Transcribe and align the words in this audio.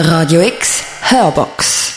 Radio 0.00 0.40
X 0.42 0.84
Hörbox. 1.10 1.92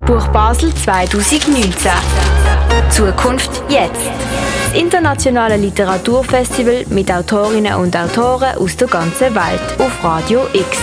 Buch 0.00 0.26
Basel 0.32 0.74
2019. 0.74 1.92
Zukunft 2.90 3.62
jetzt. 3.68 3.94
Das 3.94 4.74
internationale 4.74 5.56
Literaturfestival 5.56 6.86
mit 6.88 7.12
Autorinnen 7.12 7.74
und 7.74 7.96
Autoren 7.96 8.56
aus 8.58 8.76
der 8.76 8.88
ganzen 8.88 9.32
Welt 9.36 9.78
auf 9.78 10.02
Radio 10.02 10.48
X. 10.52 10.78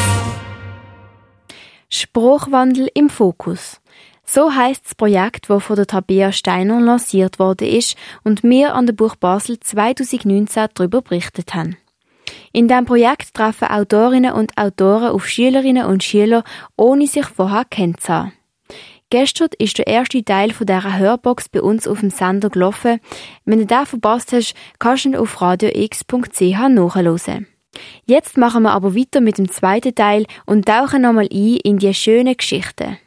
Spruchwandel 1.90 2.88
im 2.94 3.10
Fokus. 3.10 3.82
So 4.24 4.56
heißt 4.56 4.86
das 4.86 4.96
Projekt, 4.96 5.50
das 5.50 5.62
von 5.62 5.76
der 5.76 5.88
Tabea 5.88 6.32
Steiner 6.32 6.80
lanciert 6.80 7.38
worden 7.38 7.68
ist 7.68 7.98
und 8.24 8.44
wir 8.44 8.76
an 8.76 8.86
der 8.86 8.94
Buch 8.94 9.18
Basel 9.18 9.60
2019 9.60 10.68
darüber 10.74 11.02
berichtet 11.02 11.54
haben. 11.54 11.76
In 12.56 12.68
diesem 12.68 12.86
Projekt 12.86 13.34
treffen 13.34 13.68
Autorinnen 13.68 14.32
und 14.32 14.56
Autoren 14.60 15.10
auf 15.10 15.28
Schülerinnen 15.28 15.88
und 15.88 16.04
Schüler, 16.04 16.44
ohne 16.78 17.08
sich 17.08 17.26
vorher 17.26 17.66
kennt 17.66 18.00
zu 18.00 18.14
haben. 18.14 18.34
Gestern 19.10 19.50
ist 19.58 19.80
der 19.80 19.88
erste 19.88 20.24
Teil 20.24 20.54
von 20.54 20.68
dieser 20.68 20.98
Hörbox 20.98 21.50
bei 21.50 21.62
uns 21.62 21.88
auf 21.88 22.02
dem 22.02 22.12
Sender 22.12 22.52
gelaufen. 22.52 23.00
Wenn 23.46 23.60
du 23.60 23.66
den 23.66 23.86
verpasst 23.88 24.34
hast, 24.34 24.54
kannst 24.78 25.06
du 25.06 25.10
ihn 25.10 25.16
auf 25.16 25.42
radiox.ch 25.42 26.70
nachhören. 26.70 27.48
Jetzt 28.06 28.38
machen 28.38 28.64
wir 28.64 28.72
aber 28.72 28.96
weiter 28.96 29.20
mit 29.20 29.40
dem 29.40 29.50
zweiten 29.50 29.96
Teil 29.96 30.28
und 30.46 30.68
tauchen 30.68 31.02
nochmal 31.02 31.28
ein 31.32 31.58
in 31.64 31.80
die 31.80 31.94
schönen 31.94 32.38
Geschichten. 32.38 32.98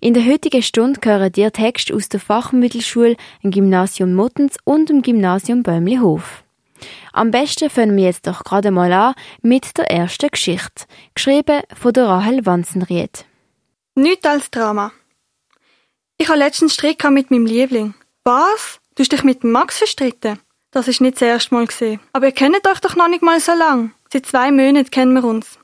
In 0.00 0.14
der 0.14 0.24
heutigen 0.24 0.62
Stunde 0.62 1.00
hören 1.02 1.32
dir 1.32 1.50
Texte 1.52 1.92
aus 1.92 2.08
der 2.08 2.20
Fachmittelschule, 2.20 3.16
dem 3.42 3.50
Gymnasium 3.50 4.14
Muttens 4.14 4.58
und 4.64 4.88
dem 4.88 5.02
Gymnasium 5.02 5.64
Bäumlihof. 5.64 6.41
Am 7.12 7.30
besten 7.30 7.68
fangen 7.68 7.96
wir 7.96 8.04
jetzt 8.04 8.26
doch 8.26 8.42
gerade 8.42 8.70
mal 8.70 8.92
an 8.92 9.14
mit 9.42 9.76
der 9.76 9.90
ersten 9.90 10.30
Geschichte, 10.30 10.86
geschrieben 11.14 11.62
von 11.78 11.92
der 11.92 12.06
Rahel 12.06 12.46
Wanzenried. 12.46 13.26
Nicht 13.94 14.26
als 14.26 14.50
Drama. 14.50 14.92
Ich 16.16 16.28
habe 16.28 16.38
letztens 16.38 16.74
Streit 16.74 17.02
mit 17.10 17.30
meinem 17.30 17.46
Liebling. 17.46 17.94
Was? 18.24 18.80
Du 18.94 19.02
hast 19.02 19.12
dich 19.12 19.24
mit 19.24 19.44
Max 19.44 19.78
verstritten? 19.78 20.38
Das 20.70 20.88
ist 20.88 21.02
nicht 21.02 21.16
das 21.16 21.22
erste 21.22 21.54
Mal 21.54 21.66
gesehen. 21.66 22.00
Aber 22.14 22.26
ihr 22.26 22.32
kennt 22.32 22.66
euch 22.66 22.80
doch 22.80 22.96
noch 22.96 23.08
nicht 23.08 23.22
mal 23.22 23.40
so 23.40 23.52
lang. 23.52 23.92
Seit 24.10 24.26
zwei 24.26 24.50
Monaten 24.50 24.90
kennen 24.90 25.12
wir 25.12 25.24
uns. 25.24 25.58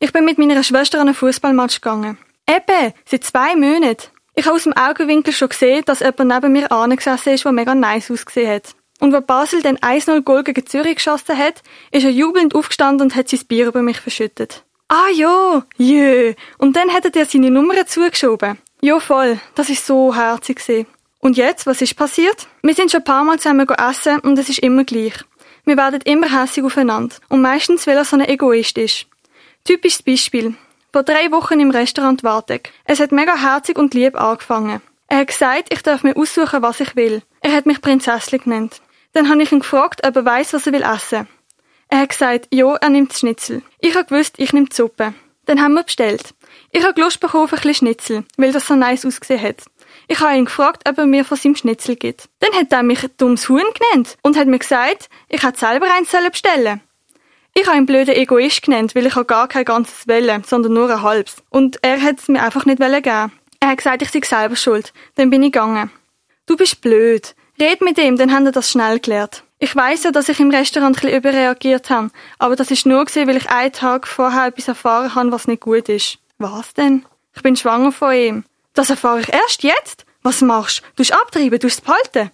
Ich 0.00 0.12
bin 0.12 0.24
mit 0.24 0.38
meiner 0.38 0.62
Schwester 0.64 1.00
an 1.00 1.08
einen 1.08 1.14
Fußballmatch 1.14 1.80
gegangen. 1.80 2.18
Eben, 2.48 2.92
seit 3.04 3.24
zwei 3.24 3.54
Monaten. 3.54 4.08
Ich 4.34 4.46
habe 4.46 4.56
aus 4.56 4.64
dem 4.64 4.76
Augenwinkel 4.76 5.32
schon 5.32 5.48
gesehen, 5.48 5.84
dass 5.84 6.00
jemand 6.00 6.26
neben 6.26 6.52
mir 6.52 6.72
angesessen 6.72 7.34
ist, 7.34 7.44
der 7.44 7.52
mega 7.52 7.74
nice 7.74 8.10
ausgesehen 8.10 8.54
hat. 8.54 8.74
Und 9.00 9.12
wo 9.12 9.20
Basel 9.20 9.62
den 9.62 9.78
1-0 9.78 10.22
Goal 10.22 10.42
gegen 10.42 10.66
Zürich 10.66 10.96
geschossen 10.96 11.38
hat, 11.38 11.62
ist 11.92 12.04
er 12.04 12.10
jubelnd 12.10 12.54
aufgestanden 12.54 13.06
und 13.06 13.14
hat 13.14 13.28
sein 13.28 13.40
Bier 13.46 13.68
über 13.68 13.82
mich 13.82 14.00
verschüttet. 14.00 14.64
Ah 14.88 15.08
ja, 15.14 15.64
jö. 15.76 16.34
Und 16.56 16.76
dann 16.76 16.92
hat 16.92 17.04
er 17.04 17.24
seine 17.26 17.50
Nummer 17.50 17.86
zugeschoben. 17.86 18.58
Ja, 18.80 18.98
voll. 19.00 19.38
Das 19.54 19.68
ist 19.68 19.86
so 19.86 20.14
herzig. 20.14 20.86
Und 21.20 21.36
jetzt, 21.36 21.66
was 21.66 21.82
ist 21.82 21.96
passiert? 21.96 22.46
Wir 22.62 22.74
sind 22.74 22.90
schon 22.90 23.00
ein 23.00 23.04
paar 23.04 23.24
Mal 23.24 23.38
zusammen 23.38 23.68
essen 23.68 24.20
und 24.20 24.38
es 24.38 24.48
ist 24.48 24.60
immer 24.60 24.84
gleich. 24.84 25.14
Wir 25.64 25.76
werden 25.76 26.00
immer 26.04 26.40
hässig 26.40 26.64
aufeinander. 26.64 27.16
Und 27.28 27.42
meistens, 27.42 27.86
weil 27.86 27.96
er 27.96 28.04
so 28.04 28.16
ein 28.16 28.26
Egoist 28.26 28.78
ist. 28.78 29.06
Typisches 29.64 30.02
Beispiel. 30.02 30.54
Vor 30.92 31.02
drei 31.02 31.30
Wochen 31.30 31.60
im 31.60 31.70
Restaurant 31.70 32.24
Wartek. 32.24 32.72
Es 32.84 33.00
hat 33.00 33.12
mega 33.12 33.36
herzig 33.36 33.76
und 33.78 33.92
lieb 33.92 34.18
angefangen. 34.18 34.80
Er 35.08 35.18
hat 35.18 35.26
gesagt, 35.26 35.72
ich 35.72 35.82
darf 35.82 36.02
mir 36.02 36.16
aussuchen, 36.16 36.62
was 36.62 36.80
ich 36.80 36.96
will. 36.96 37.22
Er 37.40 37.52
hat 37.52 37.66
mich 37.66 37.82
Prinzessin 37.82 38.40
genannt. 38.40 38.80
Dann 39.12 39.28
habe 39.28 39.42
ich 39.42 39.52
ihn 39.52 39.60
gefragt, 39.60 40.06
ob 40.06 40.16
er 40.16 40.24
weiß, 40.24 40.52
was 40.52 40.66
er 40.66 40.72
will 40.72 40.82
essen. 40.82 41.28
Er 41.88 42.00
hat 42.00 42.10
gesagt, 42.10 42.48
ja, 42.52 42.74
er 42.76 42.88
nimmt 42.90 43.12
Schnitzel. 43.14 43.62
Ich 43.80 43.94
habe 43.94 44.06
gewusst, 44.06 44.34
ich 44.38 44.52
nehme 44.52 44.66
die 44.66 44.76
Suppe. 44.76 45.14
Dann 45.46 45.62
haben 45.62 45.74
wir 45.74 45.82
bestellt. 45.82 46.34
Ich 46.72 46.84
habe 46.84 47.00
Lust 47.00 47.20
bekommen 47.20 47.44
auf 47.44 47.52
ein 47.52 47.56
bisschen 47.56 47.74
Schnitzel, 47.74 48.24
weil 48.36 48.52
das 48.52 48.66
so 48.66 48.74
nice 48.74 49.06
ausgesehen 49.06 49.40
hat. 49.40 49.62
Ich 50.06 50.20
habe 50.20 50.36
ihn 50.36 50.44
gefragt, 50.44 50.88
ob 50.88 50.98
er 50.98 51.06
mir 51.06 51.24
von 51.24 51.38
seinem 51.38 51.56
Schnitzel 51.56 51.96
gibt. 51.96 52.28
Dann 52.40 52.52
hat 52.52 52.72
er 52.72 52.82
mich 52.82 53.00
dummes 53.16 53.48
Huhn 53.48 53.62
genannt 53.74 54.18
und 54.22 54.36
hat 54.36 54.46
mir 54.46 54.58
gesagt, 54.58 55.08
ich 55.28 55.42
hätte 55.42 55.58
selber 55.58 55.86
eins 55.90 56.10
bestellen 56.10 56.82
ich 57.60 57.66
habe 57.66 57.78
ihn 57.78 57.86
blöden 57.86 58.14
Egoist 58.14 58.62
genannt, 58.62 58.94
weil 58.94 59.06
ich 59.06 59.16
auch 59.16 59.26
gar 59.26 59.48
kein 59.48 59.64
ganzes 59.64 60.06
Welle, 60.06 60.42
sondern 60.46 60.74
nur 60.74 60.88
ein 60.88 61.02
halbes. 61.02 61.42
Und 61.50 61.78
er 61.82 62.00
hat 62.00 62.20
es 62.20 62.28
mir 62.28 62.40
einfach 62.40 62.64
nicht 62.66 62.78
geben. 62.78 63.32
Er 63.60 63.68
hat 63.68 63.76
gesagt, 63.76 64.02
ich 64.02 64.10
sei 64.10 64.20
selber 64.20 64.54
schuld. 64.54 64.92
Dann 65.16 65.30
bin 65.30 65.42
ich 65.42 65.50
gegangen. 65.50 65.90
Du 66.46 66.56
bist 66.56 66.80
blöd. 66.80 67.34
Red 67.60 67.80
mit 67.80 67.98
ihm, 67.98 68.16
dann 68.16 68.32
hat 68.32 68.44
er 68.44 68.52
das 68.52 68.70
schnell 68.70 69.00
gelernt. 69.00 69.42
Ich 69.58 69.74
weiss 69.74 70.04
ja, 70.04 70.12
dass 70.12 70.28
ich 70.28 70.38
im 70.38 70.50
Restaurant 70.50 70.96
ein 70.96 71.00
bisschen 71.00 71.18
überreagiert 71.18 71.90
habe, 71.90 72.10
aber 72.38 72.54
das 72.54 72.70
ist 72.70 72.86
nur 72.86 73.04
gewesen, 73.04 73.26
weil 73.26 73.36
ich 73.36 73.50
einen 73.50 73.72
Tag 73.72 74.06
vorher 74.06 74.46
etwas 74.46 74.68
erfahren 74.68 75.14
habe, 75.14 75.32
was 75.32 75.48
nicht 75.48 75.62
gut 75.62 75.88
ist. 75.88 76.18
Was 76.38 76.72
denn? 76.74 77.04
Ich 77.34 77.42
bin 77.42 77.56
schwanger 77.56 77.90
von 77.90 78.14
ihm. 78.14 78.44
Das 78.74 78.90
erfahre 78.90 79.20
ich 79.20 79.32
erst 79.32 79.64
jetzt? 79.64 80.06
Was 80.22 80.40
machst 80.40 80.82
du? 80.94 81.02
Du 81.02 81.12
abtreiben, 81.12 81.58
du 81.58 81.68
behalten? 81.84 82.30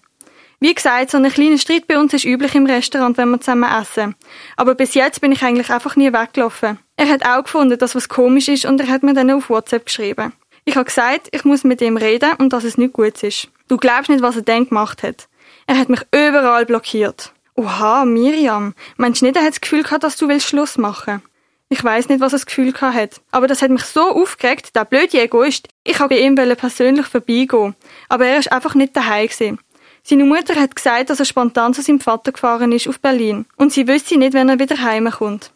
Wie 0.60 0.74
gesagt, 0.74 1.10
so 1.10 1.18
ein 1.18 1.30
kleiner 1.30 1.58
Streit 1.58 1.86
bei 1.86 1.98
uns 1.98 2.12
ist 2.12 2.24
üblich 2.24 2.54
im 2.54 2.66
Restaurant, 2.66 3.16
wenn 3.16 3.30
wir 3.30 3.40
zusammen 3.40 3.70
essen. 3.70 4.14
Aber 4.56 4.74
bis 4.74 4.94
jetzt 4.94 5.20
bin 5.20 5.32
ich 5.32 5.42
eigentlich 5.42 5.70
einfach 5.70 5.96
nie 5.96 6.12
weggelaufen. 6.12 6.78
Er 6.96 7.08
hat 7.08 7.26
auch 7.26 7.44
gefunden, 7.44 7.78
dass 7.78 7.94
was 7.94 8.08
komisch 8.08 8.48
ist 8.48 8.64
und 8.64 8.80
er 8.80 8.88
hat 8.88 9.02
mir 9.02 9.14
dann 9.14 9.30
auf 9.30 9.50
WhatsApp 9.50 9.86
geschrieben. 9.86 10.32
Ich 10.64 10.76
habe 10.76 10.86
gesagt, 10.86 11.28
ich 11.32 11.44
muss 11.44 11.64
mit 11.64 11.80
ihm 11.80 11.96
reden 11.96 12.32
und 12.38 12.52
dass 12.52 12.64
es 12.64 12.78
nicht 12.78 12.92
gut 12.92 13.22
ist. 13.22 13.48
Du 13.68 13.76
glaubst 13.76 14.10
nicht, 14.10 14.22
was 14.22 14.36
er 14.36 14.42
denn 14.42 14.68
gemacht 14.68 15.02
hat. 15.02 15.28
Er 15.66 15.78
hat 15.78 15.88
mich 15.88 16.00
überall 16.12 16.66
blockiert. 16.66 17.32
Oha, 17.54 18.04
Miriam, 18.04 18.74
meinst 18.96 19.20
du 19.20 19.26
nicht, 19.26 19.36
er 19.36 19.42
hat 19.42 19.52
das 19.52 19.60
Gefühl 19.60 19.82
gehabt, 19.82 20.04
dass 20.04 20.16
du 20.16 20.40
Schluss 20.40 20.76
machen? 20.78 21.22
Ich 21.68 21.82
weiß 21.82 22.08
nicht, 22.08 22.20
was 22.20 22.32
er 22.32 22.38
das 22.38 22.46
Gefühl 22.46 22.72
gehabt 22.72 22.94
hat. 22.94 23.20
Aber 23.30 23.46
das 23.46 23.62
hat 23.62 23.70
mich 23.70 23.84
so 23.84 24.10
aufgeregt, 24.10 24.76
der 24.76 24.84
blöde 24.84 25.20
Egoist. 25.22 25.68
Ich 25.82 25.98
bei 25.98 26.18
ihm 26.18 26.34
persönlich 26.34 27.06
vorbeigehen. 27.06 27.74
Aber 28.08 28.26
er 28.26 28.38
ist 28.38 28.52
einfach 28.52 28.74
nicht 28.74 28.96
daheim 28.96 29.28
gewesen. 29.28 29.58
Seine 30.02 30.24
Mutter 30.24 30.54
hat 30.56 30.76
gesagt, 30.76 31.08
dass 31.08 31.20
er 31.20 31.24
spontan 31.24 31.72
zu 31.72 31.80
seinem 31.80 32.00
Vater 32.00 32.32
gefahren 32.32 32.72
ist 32.72 32.86
auf 32.88 33.00
Berlin. 33.00 33.46
Und 33.56 33.72
sie 33.72 33.88
wüsste 33.88 34.18
nicht, 34.18 34.34
wenn 34.34 34.50
er 34.50 34.58
wieder 34.58 34.80
heimkommt. 34.82 35.52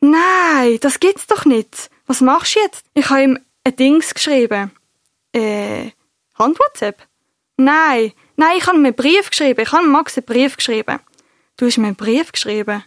Nein, 0.00 0.78
das 0.80 1.00
gibt's 1.00 1.26
doch 1.26 1.44
nicht. 1.44 1.90
Was 2.06 2.20
machst 2.20 2.56
du 2.56 2.60
jetzt? 2.60 2.84
Ich 2.94 3.10
habe 3.10 3.22
ihm 3.22 3.38
ein 3.66 3.74
Dings 3.74 4.14
geschrieben. 4.14 4.70
Äh, 5.32 5.90
Hand-WhatsApp? 6.38 7.02
Nein, 7.56 8.12
nein, 8.36 8.54
ich 8.58 8.66
habe 8.66 8.78
ihm 8.78 8.84
einen 8.84 8.94
Brief 8.94 9.30
geschrieben. 9.30 9.60
Ich 9.60 9.72
habe 9.72 9.86
Max 9.86 10.16
einen 10.16 10.24
Brief 10.24 10.56
geschrieben. 10.56 11.00
Du 11.56 11.66
hast 11.66 11.78
mir 11.78 11.88
einen 11.88 11.96
Brief 11.96 12.30
geschrieben? 12.30 12.84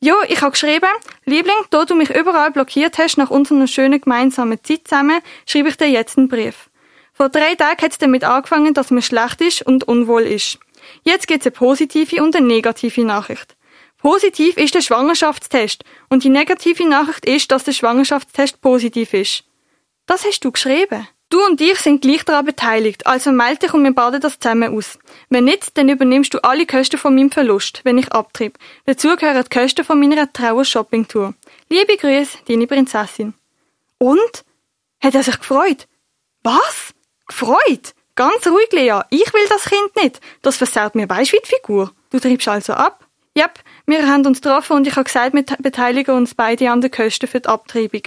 Ja, 0.00 0.14
ich 0.28 0.42
habe 0.42 0.50
geschrieben, 0.50 0.90
Liebling, 1.24 1.56
da 1.70 1.84
du 1.84 1.94
mich 1.94 2.10
überall 2.10 2.50
blockiert 2.50 2.98
hast 2.98 3.16
nach 3.16 3.30
unserer 3.30 3.66
schönen 3.66 4.00
gemeinsamen 4.00 4.62
Zeit 4.62 4.82
zusammen, 4.84 5.20
schreibe 5.46 5.70
ich 5.70 5.76
dir 5.76 5.88
jetzt 5.88 6.18
einen 6.18 6.28
Brief. 6.28 6.68
Vor 7.14 7.30
drei 7.30 7.54
Tagen 7.54 7.80
hat 7.80 7.92
es 7.92 7.98
damit 7.98 8.22
angefangen, 8.22 8.74
dass 8.74 8.90
man 8.90 9.02
schlecht 9.02 9.40
ist 9.40 9.62
und 9.62 9.84
unwohl 9.84 10.22
ist. 10.22 10.58
Jetzt 11.04 11.26
gibt 11.26 11.40
es 11.40 11.46
eine 11.46 11.52
positive 11.52 12.22
und 12.22 12.36
eine 12.36 12.46
negative 12.46 13.02
Nachricht. 13.02 13.56
Positiv 13.96 14.56
ist 14.58 14.74
der 14.74 14.82
Schwangerschaftstest 14.82 15.84
und 16.10 16.22
die 16.22 16.28
negative 16.28 16.86
Nachricht 16.86 17.24
ist, 17.24 17.50
dass 17.50 17.64
der 17.64 17.72
Schwangerschaftstest 17.72 18.60
positiv 18.60 19.14
ist. 19.14 19.47
Das 20.08 20.24
hast 20.24 20.40
du 20.40 20.50
geschrieben. 20.50 21.06
Du 21.28 21.44
und 21.44 21.60
ich 21.60 21.78
sind 21.80 22.00
gleich 22.00 22.24
daran 22.24 22.46
beteiligt, 22.46 23.06
also 23.06 23.30
melde 23.30 23.66
dich 23.66 23.74
und 23.74 23.84
wir 23.84 23.92
baden 23.92 24.22
das 24.22 24.38
zusammen 24.38 24.74
aus. 24.74 24.98
Wenn 25.28 25.44
nicht, 25.44 25.76
dann 25.76 25.90
übernimmst 25.90 26.32
du 26.32 26.42
alle 26.42 26.64
Kosten 26.64 26.96
von 26.96 27.14
meinem 27.14 27.30
Verlust, 27.30 27.82
wenn 27.84 27.98
ich 27.98 28.10
abtrieb. 28.10 28.58
Dazu 28.86 29.14
gehören 29.16 29.44
die 29.44 29.58
Kosten 29.58 29.84
von 29.84 30.00
meiner 30.00 30.32
Trauer-Shopping-Tour. 30.32 31.34
Liebe 31.68 31.98
Grüße, 31.98 32.38
deine 32.48 32.66
Prinzessin. 32.66 33.34
Und? 33.98 34.44
Hat 35.02 35.14
er 35.14 35.22
sich 35.22 35.38
gefreut? 35.38 35.86
Was? 36.42 36.94
Gefreut? 37.26 37.92
Ganz 38.14 38.46
ruhig, 38.46 38.72
Lea. 38.72 39.00
Ich 39.10 39.34
will 39.34 39.46
das 39.50 39.66
Kind 39.66 39.94
nicht. 40.02 40.20
Das 40.40 40.56
versaut 40.56 40.94
mir 40.94 41.10
weisst 41.10 41.34
wie 41.34 41.40
die 41.44 41.54
Figur. 41.54 41.92
Du 42.08 42.18
treibst 42.18 42.48
also 42.48 42.72
ab? 42.72 43.06
Jep, 43.36 43.60
wir 43.84 44.08
haben 44.08 44.24
uns 44.24 44.40
getroffen 44.40 44.78
und 44.78 44.86
ich 44.86 44.96
habe 44.96 45.04
gesagt, 45.04 45.34
wir 45.34 45.44
beteiligen 45.58 46.16
uns 46.16 46.34
beide 46.34 46.70
an 46.70 46.80
den 46.80 46.90
Kosten 46.90 47.26
für 47.26 47.40
die 47.40 47.48
Abtreibung. 47.48 48.04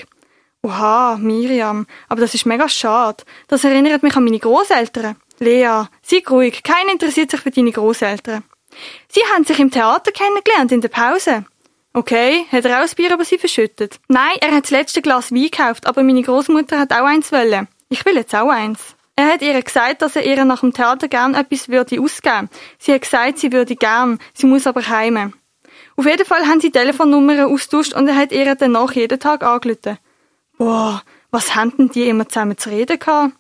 Oha, 0.63 1.18
Miriam, 1.19 1.88
aber 2.08 2.22
das 2.22 2.36
ist 2.36 2.46
mega 2.46 2.69
schade. 2.69 3.24
Das 3.48 3.63
erinnert 3.63 4.04
mich 4.04 4.16
an 4.16 4.24
meine 4.24 4.40
Großeltern. 4.40 5.16
Lea, 5.40 5.86
sei 6.04 6.24
ruhig, 6.30 6.62
keiner 6.62 6.92
interessiert 6.92 7.31
sich 7.31 7.42
für 7.42 7.50
deine 7.50 7.72
Großeltern. 7.72 8.44
Sie 9.10 9.22
haben 9.34 9.44
sich 9.44 9.60
im 9.60 9.72
Theater 9.72 10.12
kennengelernt, 10.12 10.72
in 10.72 10.81
der 10.81 10.90
Pause. 10.90 11.46
Okay, 11.94 12.46
hat 12.52 12.66
er 12.66 12.78
auch 12.78 12.84
das 12.84 12.96
Bier 12.96 13.12
aber 13.12 13.25
sie 13.25 13.40
verschüttet? 13.40 14.00
Nein, 14.08 14.38
er 14.40 14.52
hat 14.52 14.66
das 14.66 14.72
letzte 14.72 15.02
Glas 15.02 15.31
Wein 15.31 15.50
gekauft, 15.50 15.88
aber 15.88 16.04
meine 16.04 16.22
Großmutter 16.22 16.80
hat 16.80 16.94
auch 16.94 17.06
eins 17.06 17.31
wollen. 17.31 17.68
Ich 17.90 18.06
will 18.06 18.16
jetzt 18.16 18.36
auch 18.36 18.50
eins. 18.50 18.96
Er 19.16 19.34
hat 19.34 19.42
ihr 19.42 19.62
gesagt, 19.62 20.02
dass 20.02 20.16
er 20.16 20.24
ihr 20.24 20.46
nach 20.46 20.62
dem 20.62 20.74
Theater 20.74 21.08
gern 21.08 21.36
etwas 21.36 21.69
würde 21.69 22.00
ausgeben. 22.00 22.50
Sie 22.78 22.94
hat 22.94 23.02
gesagt, 23.02 23.40
sie 23.40 23.52
würde 23.52 23.75
gern, 23.75 24.19
sie 24.34 24.48
muss 24.48 24.68
aber 24.68 24.88
heim. 24.88 25.34
Auf 25.98 26.06
jeden 26.06 26.25
Fall 26.25 26.48
haben 26.48 26.62
sie 26.62 26.72
Telefonnummern 26.72 27.52
austauscht 27.52 27.94
und 27.94 28.08
er 28.08 28.16
hat 28.16 28.31
ihr 28.31 28.56
danach 28.56 28.94
jeden 28.94 29.19
Tag 29.19 29.44
angerufen. 29.44 29.98
Boah, 30.62 31.02
was 31.31 31.52
denn 31.56 31.90
die 31.90 32.08
immer 32.08 32.30
zusammen 32.30 32.56
zu 32.56 32.69
reden 32.69 33.00
gehabt? 33.00 33.34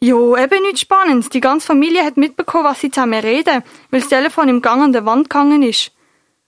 Jo, 0.00 0.38
eben 0.38 0.62
nichts 0.62 0.80
Spannendes. 0.80 1.28
Die 1.28 1.42
ganze 1.42 1.66
Familie 1.66 2.02
hat 2.02 2.16
mitbekommen, 2.16 2.64
was 2.64 2.80
sie 2.80 2.90
zusammen 2.90 3.20
reden, 3.20 3.62
weil 3.90 4.00
das 4.00 4.08
Telefon 4.08 4.48
im 4.48 4.62
Gang 4.62 4.82
an 4.82 4.94
der 4.94 5.04
Wand 5.04 5.28
gegangen 5.28 5.62
ist. 5.62 5.92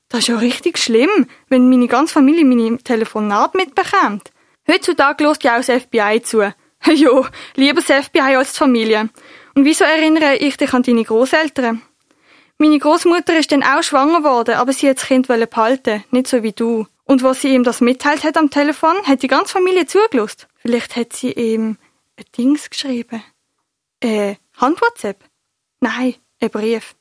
Das 0.08 0.20
ist 0.20 0.28
ja 0.28 0.38
richtig 0.38 0.78
schlimm, 0.78 1.26
wenn 1.50 1.68
meine 1.68 1.88
ganze 1.88 2.14
Familie 2.14 2.46
meine 2.46 2.78
Telefonat 2.78 3.54
mitbekommt. 3.54 4.32
Heutzutage 4.66 5.24
lässt 5.24 5.44
ja 5.44 5.58
auch 5.58 5.62
das 5.62 5.82
FBI 5.82 6.22
zu. 6.22 6.54
jo, 6.86 7.26
lieber 7.56 7.82
das 7.82 8.06
FBI 8.06 8.36
als 8.36 8.54
die 8.54 8.58
Familie. 8.60 9.10
Und 9.54 9.66
wieso 9.66 9.84
erinnere 9.84 10.36
ich 10.36 10.56
dich 10.56 10.72
an 10.72 10.84
deine 10.84 11.04
Großeltern? 11.04 11.82
Meine 12.56 12.78
Großmutter 12.78 13.36
ist 13.36 13.52
dann 13.52 13.62
auch 13.62 13.82
schwanger 13.82 14.20
geworden, 14.20 14.54
aber 14.54 14.72
sie 14.72 14.88
hat 14.88 14.96
das 14.96 15.04
Kind 15.04 15.28
behalten, 15.28 16.02
nicht 16.12 16.28
so 16.28 16.42
wie 16.42 16.52
du. 16.52 16.86
Und 17.08 17.22
was 17.22 17.40
sie 17.40 17.54
ihm 17.54 17.64
das 17.64 17.80
mitteilt 17.80 18.22
hat 18.22 18.36
am 18.36 18.50
Telefon, 18.50 18.94
hat 19.04 19.22
die 19.22 19.28
ganze 19.28 19.54
Familie 19.54 19.86
zugelost. 19.86 20.46
Vielleicht 20.58 20.94
hat 20.94 21.14
sie 21.14 21.32
ihm 21.32 21.78
ein 22.18 22.24
Dings 22.36 22.68
geschrieben. 22.68 23.24
Äh, 24.00 24.34
Hand-WhatsApp? 24.58 25.24
Nein, 25.80 26.16
ein 26.40 26.50
Brief. 26.50 26.94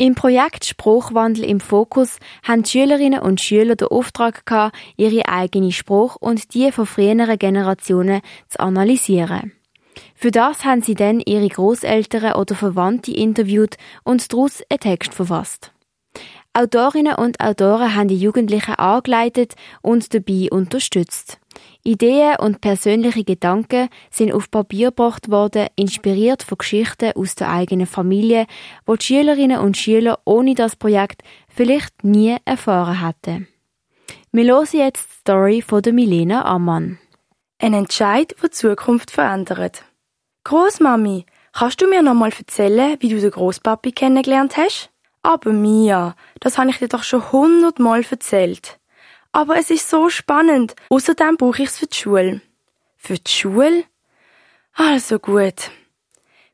Im 0.00 0.14
Projekt 0.14 0.64
Spruchwandel 0.64 1.44
im 1.44 1.60
Fokus 1.60 2.20
haben 2.42 2.62
die 2.62 2.70
Schülerinnen 2.70 3.20
und 3.20 3.38
Schüler 3.38 3.76
den 3.76 3.88
Auftrag 3.88 4.46
gehabt, 4.46 4.74
ihre 4.96 5.28
eigene 5.28 5.72
Spruch 5.72 6.16
und 6.16 6.54
die 6.54 6.72
von 6.72 6.86
früheren 6.86 7.38
Generationen 7.38 8.22
zu 8.48 8.60
analysieren. 8.60 9.52
Für 10.14 10.30
das 10.30 10.64
haben 10.64 10.80
sie 10.80 10.94
dann 10.94 11.20
ihre 11.20 11.46
Großeltern 11.46 12.32
oder 12.32 12.54
Verwandte 12.54 13.12
interviewt 13.12 13.76
und 14.02 14.32
daraus 14.32 14.62
einen 14.70 14.80
Text 14.80 15.12
verfasst. 15.12 15.70
Autorinnen 16.54 17.16
und 17.16 17.38
Autoren 17.38 17.94
haben 17.94 18.08
die 18.08 18.16
Jugendlichen 18.16 18.76
angeleitet 18.76 19.54
und 19.82 20.14
dabei 20.14 20.48
unterstützt. 20.50 21.38
Ideen 21.82 22.36
und 22.36 22.60
persönliche 22.60 23.24
Gedanken 23.24 23.88
sind 24.10 24.32
auf 24.32 24.50
Papier 24.50 24.88
gebracht 24.88 25.30
worden, 25.30 25.68
inspiriert 25.76 26.42
von 26.42 26.58
Geschichten 26.58 27.12
aus 27.14 27.34
der 27.34 27.50
eigenen 27.50 27.86
Familie, 27.86 28.46
wo 28.84 28.96
die 28.96 29.06
Schülerinnen 29.06 29.60
und 29.60 29.76
Schüler 29.76 30.18
ohne 30.24 30.54
das 30.54 30.76
Projekt 30.76 31.22
vielleicht 31.48 32.04
nie 32.04 32.36
erfahren 32.44 33.06
hätten. 33.06 33.48
Wir 34.32 34.44
hören 34.44 34.68
jetzt 34.72 35.08
die 35.08 35.20
Story 35.20 35.62
von 35.62 35.82
Milena 35.92 36.44
Ammann. 36.44 36.98
Ein 37.58 37.74
Entscheid, 37.74 38.34
der 38.42 38.48
die 38.48 38.54
Zukunft 38.54 39.10
verändert. 39.10 39.84
Großmami, 40.44 41.26
kannst 41.52 41.80
du 41.80 41.88
mir 41.88 42.02
noch 42.02 42.14
mal 42.14 42.30
erzählen, 42.36 42.96
wie 43.00 43.08
du 43.08 43.20
den 43.20 43.30
Großpapi 43.30 43.92
kennengelernt 43.92 44.56
hast? 44.56 44.90
Aber 45.22 45.52
Mia, 45.52 46.14
das 46.40 46.56
habe 46.56 46.70
ich 46.70 46.78
dir 46.78 46.88
doch 46.88 47.02
schon 47.02 47.30
hundertmal 47.32 48.02
erzählt. 48.10 48.79
Aber 49.32 49.56
es 49.56 49.70
ist 49.70 49.88
so 49.88 50.08
spannend. 50.08 50.74
Außerdem 50.88 51.36
brauche 51.36 51.62
ich 51.62 51.68
es 51.68 51.78
für 51.78 51.86
die 51.86 51.96
Schule. 51.96 52.40
Für 52.96 53.14
die 53.14 53.30
Schule? 53.30 53.84
Also 54.74 55.18
gut. 55.18 55.70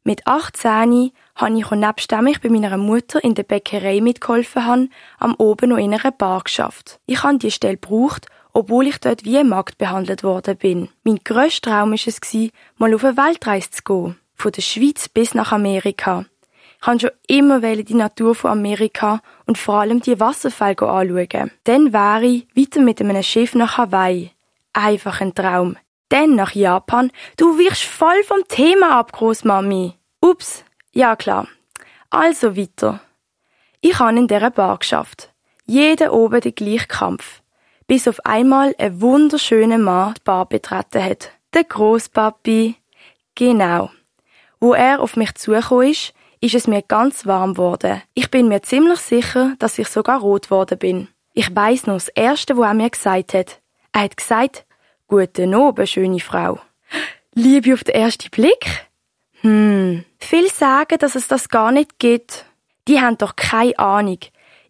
Mit 0.05 0.26
18 0.26 1.11
habe 1.34 1.58
ich 1.58 1.70
nebst 1.70 2.12
dem 2.12 2.26
ich 2.28 2.40
bei 2.40 2.49
meiner 2.49 2.76
Mutter 2.76 3.23
in 3.25 3.34
der 3.34 3.43
Bäckerei 3.43 4.00
mitgeholfen 4.00 4.64
habe, 4.64 4.88
am 5.19 5.34
Oben 5.34 5.70
noch 5.70 5.78
in 5.78 5.93
einer 5.93 6.12
Bar 6.12 6.43
geschafft. 6.44 7.00
Ich 7.06 7.23
habe 7.25 7.38
die 7.38 7.50
Stelle 7.50 7.76
gebraucht, 7.76 8.26
obwohl 8.52 8.87
ich 8.87 8.99
dort 9.00 9.25
wie 9.25 9.37
ein 9.38 9.49
Magd 9.49 9.79
behandelt 9.79 10.22
worden 10.22 10.56
bin. 10.56 10.88
Mein 11.02 11.19
grösster 11.25 11.70
Traum 11.70 11.90
war 11.90 11.94
es, 11.94 12.50
mal 12.79 12.94
auf 12.94 13.05
eine 13.05 13.17
Weltreise 13.17 13.70
zu 13.70 13.82
gehen. 13.82 14.17
Von 14.34 14.52
der 14.52 14.62
Schweiz 14.62 15.08
bis 15.08 15.34
nach 15.34 15.50
Amerika. 15.50 16.25
Wollte 16.86 17.00
schon 17.00 17.36
immer 17.36 17.60
die 17.60 17.94
Natur 17.94 18.34
von 18.34 18.52
Amerika 18.52 19.20
und 19.46 19.58
vor 19.58 19.80
allem 19.80 20.00
die 20.00 20.20
Wasserfälle 20.20 20.76
anschauen. 20.80 21.50
Dann 21.64 21.92
wäre 21.92 22.24
ich 22.24 22.46
weiter 22.54 22.80
mit 22.80 23.00
einem 23.00 23.22
Schiff 23.22 23.54
nach 23.54 23.78
Hawaii. 23.78 24.30
Einfach 24.72 25.20
ein 25.20 25.34
Traum. 25.34 25.76
Dann 26.08 26.36
nach 26.36 26.52
Japan. 26.52 27.10
Du 27.36 27.58
wirst 27.58 27.82
voll 27.82 28.22
vom 28.24 28.46
Thema 28.48 28.98
ab, 28.98 29.12
Großmami. 29.12 29.94
Ups. 30.20 30.64
Ja, 30.92 31.16
klar. 31.16 31.48
Also 32.10 32.56
weiter. 32.56 33.00
Ich 33.80 33.98
habe 33.98 34.16
in 34.16 34.28
dieser 34.28 34.50
Bar 34.50 34.78
geschafft. 34.78 35.32
Jeder 35.64 36.12
oben 36.12 36.40
den 36.40 36.54
gleichen 36.54 36.88
Kampf 36.88 37.42
bis 37.86 38.08
auf 38.08 38.24
einmal 38.24 38.74
ein 38.78 39.00
wunderschöner 39.00 39.78
Mann 39.78 40.14
die 40.14 40.20
Bar 40.24 40.46
betreten 40.46 41.02
hat. 41.02 41.30
Der 41.54 41.64
Großpapi. 41.64 42.76
Genau. 43.34 43.90
Wo 44.60 44.74
er 44.74 45.00
auf 45.00 45.16
mich 45.16 45.34
zugekommen 45.34 45.90
ist, 45.90 46.12
ist 46.40 46.54
es 46.54 46.66
mir 46.66 46.82
ganz 46.82 47.26
warm 47.26 47.54
geworden. 47.54 48.02
Ich 48.14 48.30
bin 48.30 48.48
mir 48.48 48.62
ziemlich 48.62 49.00
sicher, 49.00 49.54
dass 49.58 49.78
ich 49.78 49.88
sogar 49.88 50.20
rot 50.20 50.44
geworden 50.44 50.78
bin. 50.78 51.08
Ich 51.32 51.54
weiss 51.54 51.86
noch 51.86 51.94
das 51.94 52.08
Erste, 52.08 52.56
wo 52.56 52.62
er 52.62 52.74
mir 52.74 52.90
gesagt 52.90 53.34
hat. 53.34 53.60
Er 53.92 54.02
hat 54.02 54.16
gesagt, 54.16 54.66
Guten 55.08 55.54
Abend, 55.54 55.88
schöne 55.88 56.18
Frau. 56.18 56.58
Liebe 57.32 57.74
auf 57.74 57.84
den 57.84 57.94
ersten 57.94 58.28
Blick? 58.30 58.88
Hm. 59.42 60.04
Viele 60.18 60.48
sagen, 60.48 60.98
dass 60.98 61.14
es 61.14 61.28
das 61.28 61.48
gar 61.48 61.70
nicht 61.70 62.00
gibt. 62.00 62.44
Die 62.88 63.00
haben 63.00 63.16
doch 63.16 63.36
keine 63.36 63.78
Ahnung. 63.78 64.18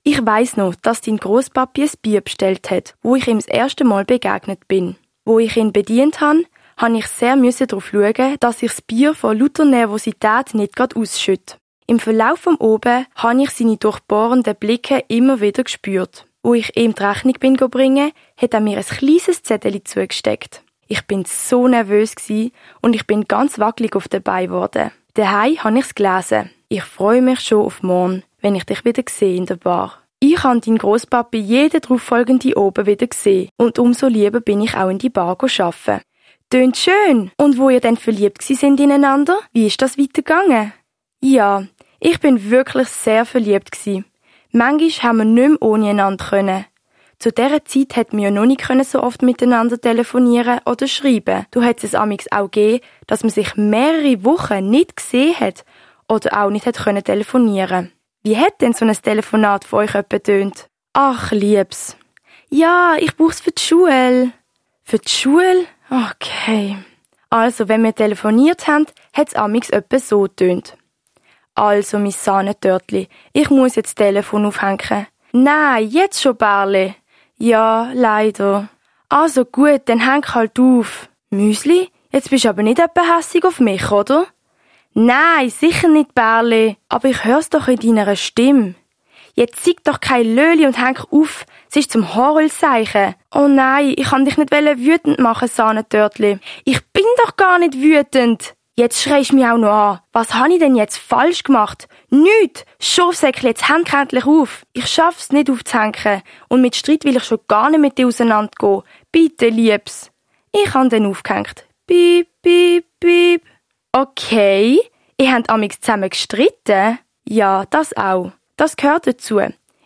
Ich 0.03 0.25
weiß 0.25 0.59
noch, 0.59 0.75
dass 0.75 1.01
dein 1.01 1.17
Großpapi 1.17 1.85
ein 1.85 1.91
Bier 2.03 2.21
bestellt 2.21 2.71
hat, 2.71 2.97
wo 3.03 3.17
ich 3.17 3.27
ihm 3.27 3.39
das 3.39 3.47
erste 3.47 3.85
Mal 3.85 4.05
begegnet 4.05 4.69
bin. 4.69 4.97
Wo 5.25 5.39
ich 5.39 5.57
ihn 5.57 5.73
bedient 5.73 6.21
han, 6.21 6.45
han 6.77 6.95
ich 6.95 7.07
sehr 7.07 7.37
müsse 7.37 7.67
darauf 7.67 7.89
schauen, 7.89 8.37
dass 8.41 8.63
ich 8.63 8.71
das 8.71 8.83
Bier 8.83 9.15
vor 9.15 9.35
lauter 9.35 9.65
Nervosität 9.65 10.55
nicht 10.55 10.77
grad 10.77 10.97
ausschütt. 10.97 11.59
Im 11.87 11.99
Verlauf 11.99 12.41
vom 12.41 12.57
Oben 12.57 13.07
han 13.15 13.41
ich 13.41 13.51
seine 13.51 13.77
durchbohrenden 13.77 14.57
Blicke 14.57 15.05
immer 15.09 15.41
wieder 15.41 15.65
gespürt. 15.65 16.27
Wo 16.43 16.55
ich 16.55 16.77
ihm 16.77 16.95
die 16.95 17.03
Rechnung 17.03 17.35
bin 17.41 17.57
bringen, 17.57 18.13
hat 18.37 18.55
er 18.55 18.61
mir 18.61 18.79
ein 18.79 18.85
kleines 18.85 19.43
Zettel 19.43 19.83
zugesteckt. 19.83 20.63
Ich 20.87 21.03
bin 21.07 21.25
so 21.25 21.67
nervös 21.67 22.15
gsi 22.15 22.53
und 22.81 22.95
ich 22.95 23.07
bin 23.07 23.25
ganz 23.25 23.59
wackelig 23.59 23.97
auf 23.97 24.07
dabei 24.09 24.47
geworden. 24.47 24.93
Daheim 25.15 25.65
han 25.65 25.77
ich's 25.77 25.95
gelesen. 25.95 26.51
Ich 26.69 26.83
freue 26.83 27.23
mich 27.23 27.41
schon 27.41 27.65
auf 27.65 27.83
morgen 27.83 28.23
wenn 28.47 28.55
ich 28.55 28.65
dich 28.65 28.85
wieder 28.85 29.03
sehe 29.09 29.37
in 29.37 29.47
der 29.47 29.57
Bar. 29.57 30.03
Ich 30.21 30.45
habe 30.45 30.61
deinen 30.61 30.79
Großpapi 30.79 31.39
jede 31.39 31.81
darauffolgende 31.81 32.57
oben 32.57 32.87
wieder 32.87 33.09
gesehen 33.09 33.49
und 33.57 33.81
umso 33.81 34.07
lieber 34.07 34.41
bin 34.41 34.61
ich 34.61 34.77
auch 34.77 34.89
in 34.89 34.99
die 34.99 35.11
Bar 35.11 35.37
arbeiten. 35.37 36.01
Tönt 36.49 36.77
schön. 36.77 37.33
Und 37.39 37.59
wo 37.59 37.71
ihr 37.71 37.81
denn 37.81 37.97
verliebt 37.97 38.41
sind 38.43 38.79
ineinander? 38.79 39.41
Wie 39.53 39.67
ist 39.67 39.83
das 39.83 39.99
weitergegangen? 39.99 40.73
Ja, 41.21 41.65
ich 41.99 42.21
bin 42.21 42.51
wirklich 42.51 42.89
sehr 42.89 43.25
verliebt 43.25 43.73
gsi. 43.73 44.05
Manchmal 44.53 44.91
haben 45.03 45.17
wir 45.19 45.25
nicht 45.25 45.49
mehr 45.49 45.63
ohne 45.63 45.91
einander 45.91 46.25
können. 46.25 46.67
Zu 47.19 47.33
dieser 47.33 47.65
Zeit 47.65 47.97
hätten 47.97 48.19
wir 48.19 48.27
ja 48.27 48.31
noch 48.31 48.47
nicht 48.47 48.63
so 48.85 49.03
oft 49.03 49.23
miteinander 49.23 49.81
telefonieren 49.81 50.61
oder 50.67 50.87
schreiben. 50.87 51.47
Du 51.51 51.63
hättest 51.63 51.95
es 51.95 51.99
amix 51.99 52.31
auch 52.31 52.51
gegeben, 52.51 52.85
dass 53.07 53.23
man 53.23 53.31
sich 53.31 53.57
mehrere 53.57 54.25
Wochen 54.25 54.71
nicht 54.71 54.97
gesehen 54.97 55.39
hat 55.41 55.65
oder 56.09 56.45
auch 56.45 56.51
nicht 56.51 56.67
hat 56.67 56.79
können 56.79 57.03
telefonieren. 57.03 57.91
Wie 58.23 58.37
hat 58.37 58.61
denn 58.61 58.73
so 58.73 58.85
ein 58.85 58.93
Telefonat 58.93 59.65
von 59.65 59.81
euch 59.81 59.93
tönt? 60.23 60.69
Ach, 60.93 61.33
liebs. 61.33 61.97
Ja, 62.51 62.95
ich 62.99 63.17
brauch's 63.17 63.41
für 63.41 63.51
die 63.51 63.63
Schule. 63.63 64.33
Für 64.83 64.99
die 64.99 65.09
Schule? 65.09 65.67
Okay. 65.91 66.77
Also, 67.31 67.69
wenn 67.69 67.83
wir 67.83 67.95
telefoniert 67.95 68.67
haben, 68.67 68.87
hat's 69.13 69.35
amix 69.35 69.73
öppe 69.73 69.99
so 69.99 70.27
tönt. 70.27 70.77
Also, 71.55 71.99
mein 71.99 72.11
Sahnetörtli, 72.11 73.09
ich 73.33 73.51
muss 73.51 73.77
jetzt 73.77 73.99
das 73.99 74.07
Telefon 74.07 74.47
aufhängen. 74.47 75.07
Nein, 75.33 75.89
jetzt 75.89 76.21
schon, 76.23 76.37
Barley. 76.37 76.95
Ja, 77.39 77.91
leider. 77.93 78.69
Also 79.09 79.45
gut, 79.45 79.83
dann 79.87 80.11
häng 80.11 80.25
halt 80.35 80.59
auf. 80.59 81.09
Müsli, 81.31 81.91
jetzt 82.11 82.31
bist 82.31 82.45
du 82.45 82.49
aber 82.49 82.63
nicht 82.63 82.79
etwa 82.79 83.17
hässig 83.17 83.45
auf 83.45 83.61
mich, 83.61 83.91
oder? 83.91 84.27
Nein, 84.95 85.51
sicher 85.51 85.89
nicht, 85.89 86.15
Bärli. 86.15 86.79
Aber 86.89 87.09
ich 87.09 87.25
hör's 87.25 87.51
doch 87.51 87.69
in 87.69 87.77
deiner 87.77 88.17
Stimme. 88.17 88.75
Jetzt 89.35 89.63
sieg 89.63 89.85
doch 89.85 90.01
kein 90.01 90.35
Löli 90.35 90.67
und 90.67 90.83
häng 90.83 90.97
auf. 91.11 91.45
Es 91.71 91.77
ist 91.77 91.93
zum 91.93 92.15
Horrelzeichen. 92.15 93.15
Oh 93.35 93.49
nein, 93.49 93.95
ich 93.97 94.09
kann 94.11 94.25
dich 94.25 94.37
nicht 94.37 94.51
wütend 94.53 95.19
machen, 95.19 95.49
Sahnetörtli. 95.49 96.39
Ich 96.65 96.85
bin 96.93 97.05
doch 97.25 97.37
gar 97.37 97.59
nicht 97.59 97.75
wütend. 97.75 98.55
Jetzt 98.79 99.03
schreist 99.03 99.33
mich 99.33 99.47
auch 99.47 99.57
noch 99.57 99.71
an. 99.71 100.01
Was 100.13 100.35
habe 100.35 100.53
ich 100.53 100.59
denn 100.59 100.77
jetzt 100.77 100.99
falsch 100.99 101.43
gemacht? 101.45 101.89
Nüt! 102.11 102.67
Schurfsäckli, 102.79 103.49
jetzt 103.49 103.71
häng 103.71 103.87
endlich 103.91 104.27
auf. 104.27 104.67
Ich 104.75 104.87
schaff's 104.87 105.33
nicht 105.33 105.49
aufzuhängen. 105.51 106.23
Und 106.49 106.61
mit 106.61 106.77
Streit 106.77 107.05
will 107.05 107.17
ich 107.17 107.25
schon 107.25 107.41
gar 107.49 107.71
nicht 107.71 107.81
mit 107.81 107.97
dir 107.97 108.07
auseinandergehen. 108.07 108.83
Bitte, 109.11 109.49
Liebs. 109.49 110.11
Ich 110.53 110.75
han 110.75 110.91
den 110.91 111.07
aufgehängt. 111.07 111.67
Piep, 111.87 112.29
piep, 112.43 112.85
piep. 113.01 113.43
Okay, 113.93 114.79
ihr 115.17 115.33
habt 115.33 115.49
amix 115.49 115.81
zusammen 115.81 116.11
gestritten? 116.11 116.99
Ja, 117.27 117.65
das 117.71 117.97
auch. 117.97 118.33
Das 118.57 118.77
gehört 118.77 119.07
dazu. 119.07 119.41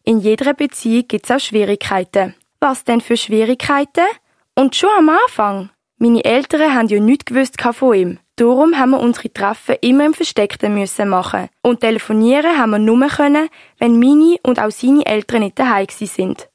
In 0.04 0.20
jeder 0.20 0.54
Beziehung 0.54 1.06
gibt's 1.08 1.30
auch 1.30 1.40
Schwierigkeiten. 1.40 2.34
Was 2.58 2.84
denn 2.84 3.00
für 3.00 3.16
Schwierigkeiten? 3.16 4.06
Und 4.54 4.76
schon 4.76 4.90
am 4.96 5.10
Anfang. 5.10 5.70
Meine 5.98 6.24
Eltern 6.24 6.74
haben 6.74 6.88
ja 6.88 6.98
nichts 6.98 7.26
gewusst 7.26 7.60
von 7.60 7.94
ihm. 7.94 8.18
Darum 8.36 8.78
haben 8.78 8.92
wir 8.92 9.00
unsere 9.00 9.30
Treffen 9.30 9.76
immer 9.82 10.06
im 10.06 10.14
Versteckten 10.14 10.72
müssen 10.72 11.10
machen. 11.10 11.48
Und 11.62 11.80
telefonieren 11.80 12.56
haben 12.56 12.70
wir 12.70 12.78
nur 12.78 13.06
können, 13.08 13.50
wenn 13.78 13.98
meine 13.98 14.36
und 14.42 14.58
auch 14.58 14.70
seine 14.70 15.04
Eltern 15.04 15.40
nicht 15.40 15.58
daheim 15.58 15.88
sind. 15.90 16.48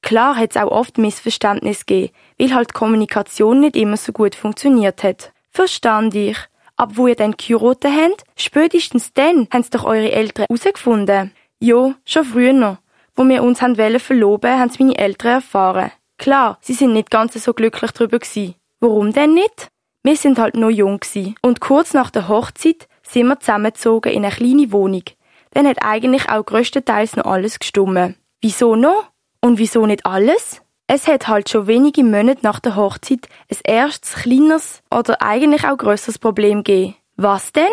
Klar 0.00 0.36
hat 0.36 0.52
es 0.52 0.56
auch 0.56 0.70
oft 0.70 0.96
Missverständnis 0.96 1.84
gegeben, 1.84 2.14
weil 2.38 2.54
halt 2.54 2.70
die 2.70 2.78
Kommunikation 2.78 3.60
nicht 3.60 3.76
immer 3.76 3.98
so 3.98 4.12
gut 4.12 4.34
funktioniert 4.34 5.02
hat. 5.02 5.32
Verstand 5.50 6.14
ich. 6.14 6.38
Aber 6.76 6.96
wo 6.96 7.06
ihr 7.08 7.16
dann 7.16 7.36
geheiratet 7.36 7.92
habt, 7.92 8.24
spätestens 8.36 9.12
dann 9.12 9.48
haben 9.52 9.66
doch 9.70 9.84
eure 9.84 10.12
Eltern 10.12 10.46
herausgefunden. 10.48 11.32
Jo, 11.60 11.94
schon 12.04 12.24
früher 12.24 12.52
noch. 12.52 12.78
Wo 13.14 13.24
wir 13.24 13.42
uns 13.42 13.60
haben 13.62 13.76
verloben, 13.98 14.58
haben 14.58 14.68
es 14.68 14.78
meine 14.78 14.96
Eltern 14.96 15.32
erfahren. 15.32 15.90
Klar, 16.18 16.58
sie 16.60 16.74
sind 16.74 16.92
nicht 16.92 17.10
ganz 17.10 17.34
so 17.34 17.52
glücklich 17.52 17.90
darüber 17.92 18.18
gewesen. 18.18 18.54
Warum 18.80 19.12
denn 19.12 19.34
nicht? 19.34 19.68
Wir 20.04 20.16
sind 20.16 20.38
halt 20.38 20.56
noch 20.56 20.70
jung 20.70 21.00
gewesen. 21.00 21.34
und 21.42 21.60
kurz 21.60 21.94
nach 21.94 22.10
der 22.10 22.28
Hochzeit 22.28 22.88
sind 23.02 23.26
wir 23.26 23.40
zusammengezogen 23.40 24.12
in 24.12 24.24
eine 24.24 24.34
kleine 24.34 24.70
Wohnung. 24.72 25.02
Dann 25.50 25.66
hat 25.66 25.78
eigentlich 25.82 26.28
auch 26.28 26.44
größtenteils 26.44 27.16
noch 27.16 27.24
alles 27.24 27.58
gestummen. 27.58 28.14
Wieso 28.40 28.76
noch? 28.76 29.10
Und 29.40 29.58
wieso 29.58 29.86
nicht 29.86 30.06
alles? 30.06 30.62
Es 30.86 31.06
hat 31.06 31.28
halt 31.28 31.50
schon 31.50 31.66
wenige 31.66 32.04
Monate 32.04 32.40
nach 32.42 32.60
der 32.60 32.76
Hochzeit 32.76 33.28
ein 33.50 33.58
erstes 33.64 34.14
kleineres 34.14 34.82
oder 34.90 35.20
eigentlich 35.20 35.66
auch 35.66 35.76
grösseres 35.76 36.18
Problem 36.18 36.62
gegeben. 36.62 36.94
Was 37.16 37.52
denn? 37.52 37.66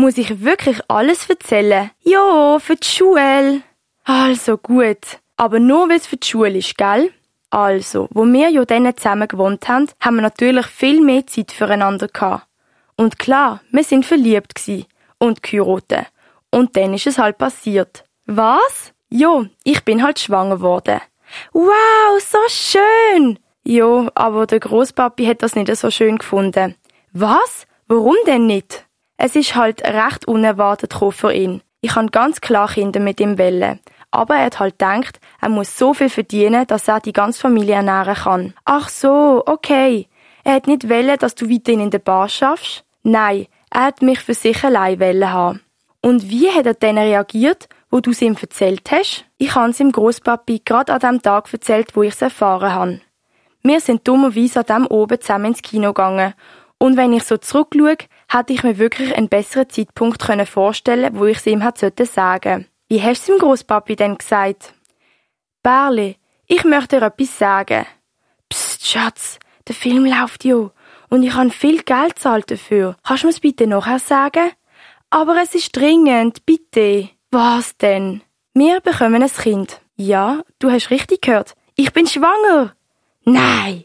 Muss 0.00 0.16
ich 0.16 0.42
wirklich 0.42 0.80
alles 0.88 1.28
erzählen? 1.28 1.90
Ja, 2.00 2.58
für 2.58 2.74
die 2.74 2.86
Schule. 2.86 3.60
Also 4.04 4.56
gut. 4.56 5.18
Aber 5.36 5.60
nur 5.60 5.90
weil 5.90 5.98
es 5.98 6.06
für 6.06 6.16
die 6.16 6.26
Schule 6.26 6.56
ist, 6.56 6.78
gell? 6.78 7.12
Also, 7.50 8.08
wo 8.10 8.24
wir 8.24 8.48
ja 8.48 8.64
dann 8.64 8.96
zusammen 8.96 9.28
gewohnt 9.28 9.68
haben, 9.68 9.90
haben 10.00 10.16
wir 10.16 10.22
natürlich 10.22 10.64
viel 10.68 11.02
mehr 11.02 11.26
Zeit 11.26 11.52
füreinander 11.52 12.08
gehabt. 12.08 12.46
Und 12.96 13.18
klar, 13.18 13.60
wir 13.72 13.84
sind 13.84 14.06
verliebt 14.06 14.54
gsi 14.54 14.86
und 15.18 15.42
geheiratet. 15.42 16.06
Und 16.50 16.78
dann 16.78 16.94
ist 16.94 17.06
es 17.06 17.18
halt 17.18 17.36
passiert. 17.36 18.04
Was? 18.24 18.94
Jo, 19.10 19.48
ich 19.64 19.84
bin 19.84 20.02
halt 20.02 20.18
schwanger 20.18 20.56
geworden. 20.56 21.02
Wow, 21.52 22.18
so 22.20 22.38
schön! 22.48 23.38
Jo, 23.64 24.08
aber 24.14 24.46
der 24.46 24.60
Großpapi 24.60 25.26
hat 25.26 25.42
das 25.42 25.54
nicht 25.56 25.76
so 25.76 25.90
schön 25.90 26.16
gefunden. 26.16 26.74
Was? 27.12 27.66
Warum 27.86 28.16
denn 28.26 28.46
nicht? 28.46 28.86
Es 29.22 29.36
ist 29.36 29.54
halt 29.54 29.82
recht 29.82 30.26
unerwartet 30.26 30.94
für 31.10 31.30
ihn. 31.30 31.60
Ich 31.82 31.90
kann 31.90 32.06
ganz 32.06 32.40
klar 32.40 32.68
Kinder 32.68 33.00
mit 33.00 33.20
ihm 33.20 33.36
wählen. 33.36 33.78
Aber 34.10 34.36
er 34.36 34.46
hat 34.46 34.60
halt 34.60 34.78
gedacht, 34.78 35.20
er 35.42 35.50
muss 35.50 35.76
so 35.76 35.92
viel 35.92 36.08
verdienen, 36.08 36.66
dass 36.66 36.88
er 36.88 37.00
die 37.00 37.12
ganze 37.12 37.38
Familie 37.38 37.74
ernähren 37.74 38.14
kann. 38.14 38.54
Ach 38.64 38.88
so, 38.88 39.42
okay. 39.44 40.08
Er 40.42 40.54
hat 40.54 40.66
nicht 40.66 40.88
wollen, 40.88 41.18
dass 41.18 41.34
du 41.34 41.50
weiterhin 41.50 41.80
in 41.80 41.90
der 41.90 41.98
Bar 41.98 42.30
schaffst? 42.30 42.82
Nein, 43.02 43.46
er 43.70 43.82
hat 43.82 44.00
mich 44.00 44.20
für 44.20 44.32
sich 44.32 44.64
allein 44.64 44.98
wollen 44.98 45.30
haben. 45.30 45.60
Und 46.00 46.30
wie 46.30 46.50
hat 46.50 46.64
er 46.64 46.72
dann 46.72 46.96
reagiert, 46.96 47.68
wo 47.90 48.00
du 48.00 48.12
es 48.12 48.22
ihm 48.22 48.38
erzählt 48.40 48.90
hast? 48.90 49.26
Ich 49.36 49.54
habe 49.54 49.68
es 49.68 49.80
ihm 49.80 49.92
Großpapi 49.92 50.62
gerade 50.64 50.94
an 50.94 51.00
dem 51.00 51.20
Tag 51.20 51.52
erzählt, 51.52 51.94
wo 51.94 52.02
ich 52.02 52.14
es 52.14 52.22
erfahren 52.22 52.72
habe. 52.72 53.00
Wir 53.62 53.80
sind 53.80 54.08
dummerweise 54.08 54.60
an 54.60 54.66
dem 54.66 54.86
oben 54.86 55.20
zusammen 55.20 55.46
ins 55.46 55.60
Kino 55.60 55.88
gegangen. 55.88 56.32
Und 56.80 56.96
wenn 56.96 57.12
ich 57.12 57.22
so 57.22 57.36
zurückschaue, 57.36 57.96
hätte 58.28 58.52
ich 58.52 58.64
mir 58.64 58.78
wirklich 58.78 59.14
einen 59.14 59.28
besseren 59.28 59.70
Zeitpunkt 59.70 60.22
vorstellen 60.48 61.04
können, 61.04 61.18
wo 61.18 61.26
ich 61.26 61.38
es 61.38 61.46
ihm 61.46 61.60
hätte 61.60 62.06
sagen 62.06 62.66
wie 62.90 63.00
hast 63.00 63.28
du 63.28 63.32
dem 63.32 63.38
Großpapi 63.38 63.94
denn 63.94 64.18
gesagt? 64.18 64.74
Barley, 65.62 66.16
ich 66.48 66.64
möchte 66.64 66.98
dir 66.98 67.06
etwas 67.06 67.38
sagen. 67.38 67.86
Psst, 68.48 68.84
Schatz, 68.84 69.38
der 69.68 69.76
Film 69.76 70.04
läuft 70.06 70.44
ja. 70.44 70.72
Und 71.08 71.22
ich 71.22 71.32
habe 71.32 71.50
viel 71.50 71.82
Geld 71.84 72.18
zahlt 72.18 72.50
dafür. 72.50 72.96
Kannst 73.04 73.22
du 73.22 73.28
mir's 73.28 73.38
bitte 73.38 73.68
nachher 73.68 74.00
sagen? 74.00 74.50
Aber 75.08 75.40
es 75.40 75.54
ist 75.54 75.76
dringend, 75.76 76.44
bitte. 76.46 77.10
Was 77.30 77.76
denn? 77.76 78.22
Wir 78.54 78.80
bekommen 78.80 79.22
ein 79.22 79.30
Kind. 79.30 79.80
Ja, 79.94 80.42
du 80.58 80.68
hast 80.72 80.90
richtig 80.90 81.22
gehört. 81.22 81.54
Ich 81.76 81.92
bin 81.92 82.08
schwanger. 82.08 82.74
Nein. 83.24 83.84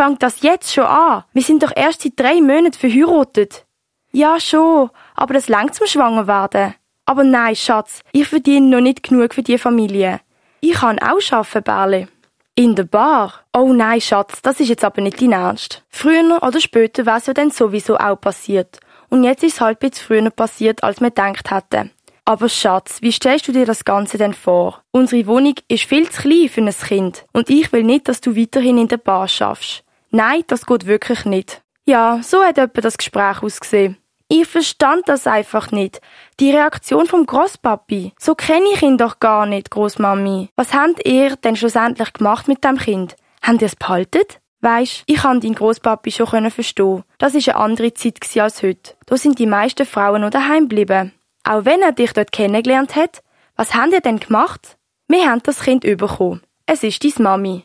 Fangt 0.00 0.22
das 0.22 0.40
jetzt 0.40 0.72
schon 0.72 0.84
an? 0.84 1.24
Wir 1.34 1.42
sind 1.42 1.62
doch 1.62 1.72
erst 1.76 2.00
seit 2.00 2.18
drei 2.18 2.40
Monaten 2.40 2.72
verheiratet. 2.72 3.66
Ja, 4.12 4.40
schon. 4.40 4.88
Aber 5.14 5.34
das 5.34 5.50
langt 5.50 5.74
zum 5.74 5.86
Schwanger 5.86 6.26
werden. 6.26 6.74
Aber 7.04 7.22
nein, 7.22 7.54
Schatz, 7.54 8.00
ich 8.10 8.26
verdiene 8.26 8.68
noch 8.68 8.80
nicht 8.80 9.02
genug 9.02 9.34
für 9.34 9.42
die 9.42 9.58
Familie. 9.58 10.20
Ich 10.62 10.72
kann 10.72 10.98
auch 11.00 11.20
arbeiten, 11.32 11.62
Bärli. 11.62 12.08
In 12.54 12.76
der 12.76 12.84
Bar? 12.84 13.44
Oh 13.52 13.74
nein, 13.74 14.00
Schatz, 14.00 14.40
das 14.40 14.58
ist 14.58 14.70
jetzt 14.70 14.84
aber 14.84 15.02
nicht 15.02 15.20
dein 15.20 15.32
Ernst. 15.32 15.84
Früher 15.90 16.42
oder 16.42 16.60
später 16.62 17.04
wäre 17.04 17.18
es 17.18 17.26
ja 17.26 17.34
dann 17.34 17.50
sowieso 17.50 17.98
auch 17.98 18.18
passiert. 18.18 18.80
Und 19.10 19.24
jetzt 19.24 19.44
ist 19.44 19.56
es 19.56 19.60
halt 19.60 19.84
ein 19.84 19.92
früher 19.92 20.30
passiert, 20.30 20.82
als 20.82 21.02
wir 21.02 21.10
gedacht 21.10 21.50
hätten. 21.50 21.90
Aber 22.24 22.48
Schatz, 22.48 23.02
wie 23.02 23.12
stellst 23.12 23.48
du 23.48 23.52
dir 23.52 23.66
das 23.66 23.84
Ganze 23.84 24.16
denn 24.16 24.32
vor? 24.32 24.82
Unsere 24.92 25.26
Wohnung 25.26 25.56
ist 25.68 25.84
viel 25.84 26.08
zu 26.08 26.22
klein 26.22 26.48
für 26.48 26.62
ein 26.62 26.70
Kind. 26.70 27.26
Und 27.34 27.50
ich 27.50 27.70
will 27.74 27.84
nicht, 27.84 28.08
dass 28.08 28.22
du 28.22 28.34
weiterhin 28.34 28.78
in 28.78 28.88
der 28.88 28.96
Bar 28.96 29.28
schaffst. 29.28 29.84
Nein, 30.10 30.42
das 30.46 30.66
geht 30.66 30.86
wirklich 30.86 31.24
nicht. 31.24 31.62
Ja, 31.86 32.20
so 32.22 32.42
hat 32.44 32.58
etwa 32.58 32.80
das 32.80 32.98
Gespräch 32.98 33.42
ausgesehen. 33.42 33.96
Ich 34.28 34.46
verstand 34.46 35.08
das 35.08 35.26
einfach 35.26 35.72
nicht. 35.72 36.00
Die 36.38 36.52
Reaktion 36.52 37.06
vom 37.06 37.26
Großpapi. 37.26 38.12
So 38.18 38.36
kenne 38.36 38.66
ich 38.74 38.82
ihn 38.82 38.96
doch 38.96 39.18
gar 39.18 39.44
nicht, 39.44 39.70
Großmami. 39.70 40.50
Was 40.54 40.72
habt 40.72 41.04
ihr 41.04 41.34
denn 41.36 41.56
schlussendlich 41.56 42.12
gemacht 42.12 42.46
mit 42.46 42.62
dem 42.62 42.78
Kind? 42.78 43.16
Habt 43.42 43.60
ihr 43.60 43.66
es 43.66 43.74
behalten? 43.74 44.22
Weisst, 44.60 45.02
ich 45.06 45.16
kann 45.16 45.40
deinen 45.40 45.54
Großpapi 45.54 46.12
schon 46.12 46.50
verstehen. 46.50 47.02
Das 47.18 47.34
ist 47.34 47.48
eine 47.48 47.58
andere 47.58 47.94
Zeit 47.94 48.18
als 48.36 48.62
heute. 48.62 48.94
Da 49.06 49.16
sind 49.16 49.38
die 49.38 49.46
meisten 49.46 49.86
Frauen 49.86 50.20
noch 50.20 50.30
daheim 50.30 50.68
geblieben. 50.68 51.12
Auch 51.42 51.64
wenn 51.64 51.82
er 51.82 51.92
dich 51.92 52.12
dort 52.12 52.30
kennengelernt 52.30 52.94
hat, 52.94 53.22
was 53.56 53.74
habt 53.74 53.92
ihr 53.92 54.00
denn 54.00 54.20
gemacht? 54.20 54.76
Wir 55.08 55.28
haben 55.28 55.42
das 55.42 55.60
Kind 55.60 55.82
bekommen. 55.82 56.42
Es 56.66 56.84
ist 56.84 57.02
deine 57.02 57.14
Mami. 57.24 57.64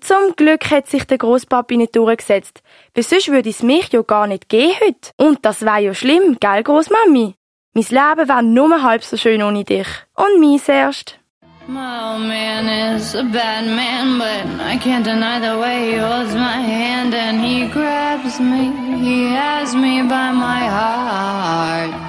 Zum 0.00 0.36
Glück 0.36 0.70
hat 0.70 0.86
sich 0.88 1.04
der 1.04 1.18
Großpapi 1.18 1.76
nicht 1.76 1.96
durchgesetzt. 1.96 2.62
Weil 2.94 3.04
sonst 3.04 3.28
würde 3.28 3.50
es 3.50 3.62
mich 3.62 3.92
ja 3.92 4.02
gar 4.02 4.26
nicht 4.26 4.48
gehen 4.48 4.74
heute. 4.80 5.10
Und 5.16 5.44
das 5.44 5.62
wäre 5.62 5.80
ja 5.80 5.94
schlimm, 5.94 6.36
gell, 6.40 6.62
Großmami? 6.62 7.34
Mein 7.74 7.84
Leben 7.88 8.28
wäre 8.28 8.42
nur 8.42 8.82
halb 8.82 9.02
so 9.02 9.16
schön 9.16 9.42
ohne 9.42 9.64
dich. 9.64 9.86
Und 10.14 10.40
meins 10.40 10.68
erst. 10.68 11.18
My 11.68 12.14
old 12.14 12.26
man 12.26 12.66
is 12.96 13.14
a 13.14 13.22
bad 13.22 13.64
man, 13.64 14.18
but 14.18 14.60
I 14.60 14.76
can't 14.78 15.04
deny 15.04 15.38
the 15.38 15.56
way 15.60 15.92
he 15.92 15.96
holds 15.96 16.34
my 16.34 16.60
hand 16.60 17.14
and 17.14 17.40
he 17.40 17.68
grabs 17.68 18.40
me. 18.40 18.72
He 18.98 19.32
has 19.32 19.72
me 19.72 20.02
by 20.02 20.32
my 20.32 20.66
heart. 20.68 22.01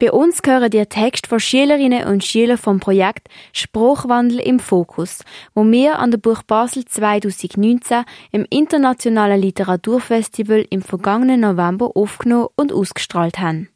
Bei 0.00 0.12
uns 0.12 0.40
hören 0.46 0.70
die 0.70 0.86
Texte 0.86 1.28
von 1.28 1.40
Schülerinnen 1.40 2.06
und 2.06 2.24
Schülern 2.24 2.56
vom 2.56 2.78
Projekt 2.78 3.28
Spruchwandel 3.52 4.38
im 4.38 4.60
Fokus, 4.60 5.24
wo 5.56 5.64
wir 5.64 5.98
an 5.98 6.12
der 6.12 6.18
Buch 6.18 6.44
Basel 6.44 6.84
2019 6.84 8.04
im 8.30 8.46
Internationalen 8.48 9.40
Literaturfestival 9.40 10.64
im 10.70 10.82
vergangenen 10.82 11.40
November 11.40 11.96
aufgenommen 11.96 12.46
und 12.54 12.72
ausgestrahlt 12.72 13.40
haben. 13.40 13.70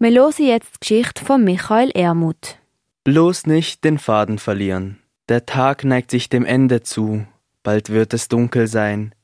Wir 0.00 0.10
hören 0.10 0.32
jetzt 0.38 0.74
die 0.74 0.80
Geschichte 0.80 1.24
von 1.24 1.44
Michael 1.44 1.90
Ermuth. 1.90 2.58
Bloß 3.04 3.46
nicht 3.46 3.84
den 3.84 3.98
Faden 3.98 4.40
verlieren. 4.40 4.98
Der 5.28 5.46
Tag 5.46 5.84
neigt 5.84 6.10
sich 6.10 6.28
dem 6.28 6.44
Ende 6.44 6.82
zu, 6.82 7.24
bald 7.62 7.90
wird 7.90 8.14
es 8.14 8.26
dunkel 8.26 8.66
sein. 8.66 9.14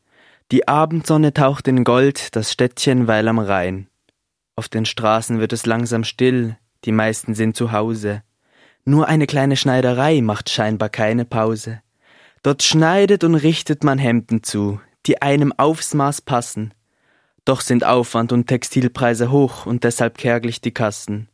Die 0.52 0.68
Abendsonne 0.68 1.34
taucht 1.34 1.66
in 1.66 1.82
Gold 1.82 2.36
das 2.36 2.52
Städtchen 2.52 3.08
weil 3.08 3.26
am 3.26 3.40
Rhein. 3.40 3.87
Auf 4.58 4.68
den 4.68 4.86
Straßen 4.86 5.38
wird 5.38 5.52
es 5.52 5.66
langsam 5.66 6.02
still, 6.02 6.56
die 6.84 6.90
meisten 6.90 7.36
sind 7.36 7.54
zu 7.54 7.70
Hause. 7.70 8.24
Nur 8.84 9.06
eine 9.06 9.28
kleine 9.28 9.56
Schneiderei 9.56 10.20
macht 10.20 10.50
scheinbar 10.50 10.88
keine 10.88 11.24
Pause. 11.24 11.80
Dort 12.42 12.64
schneidet 12.64 13.22
und 13.22 13.36
richtet 13.36 13.84
man 13.84 13.98
Hemden 13.98 14.42
zu, 14.42 14.80
die 15.06 15.22
einem 15.22 15.52
aufs 15.56 15.94
Maß 15.94 16.22
passen. 16.22 16.74
Doch 17.44 17.60
sind 17.60 17.84
Aufwand 17.84 18.32
und 18.32 18.48
Textilpreise 18.48 19.30
hoch 19.30 19.64
und 19.64 19.84
deshalb 19.84 20.18
kärglich 20.18 20.60
die 20.60 20.74
Kassen. 20.74 21.28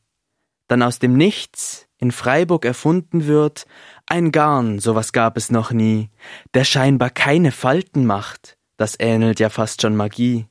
Dann 0.68 0.82
aus 0.82 0.98
dem 0.98 1.16
Nichts 1.16 1.86
in 1.96 2.12
Freiburg 2.12 2.66
erfunden 2.66 3.26
wird, 3.26 3.64
ein 4.04 4.32
Garn, 4.32 4.80
sowas 4.80 5.14
gab 5.14 5.38
es 5.38 5.50
noch 5.50 5.72
nie, 5.72 6.10
der 6.52 6.64
scheinbar 6.64 7.08
keine 7.08 7.52
Falten 7.52 8.04
macht, 8.04 8.58
das 8.76 8.96
ähnelt 9.00 9.40
ja 9.40 9.48
fast 9.48 9.80
schon 9.80 9.96
Magie. 9.96 10.46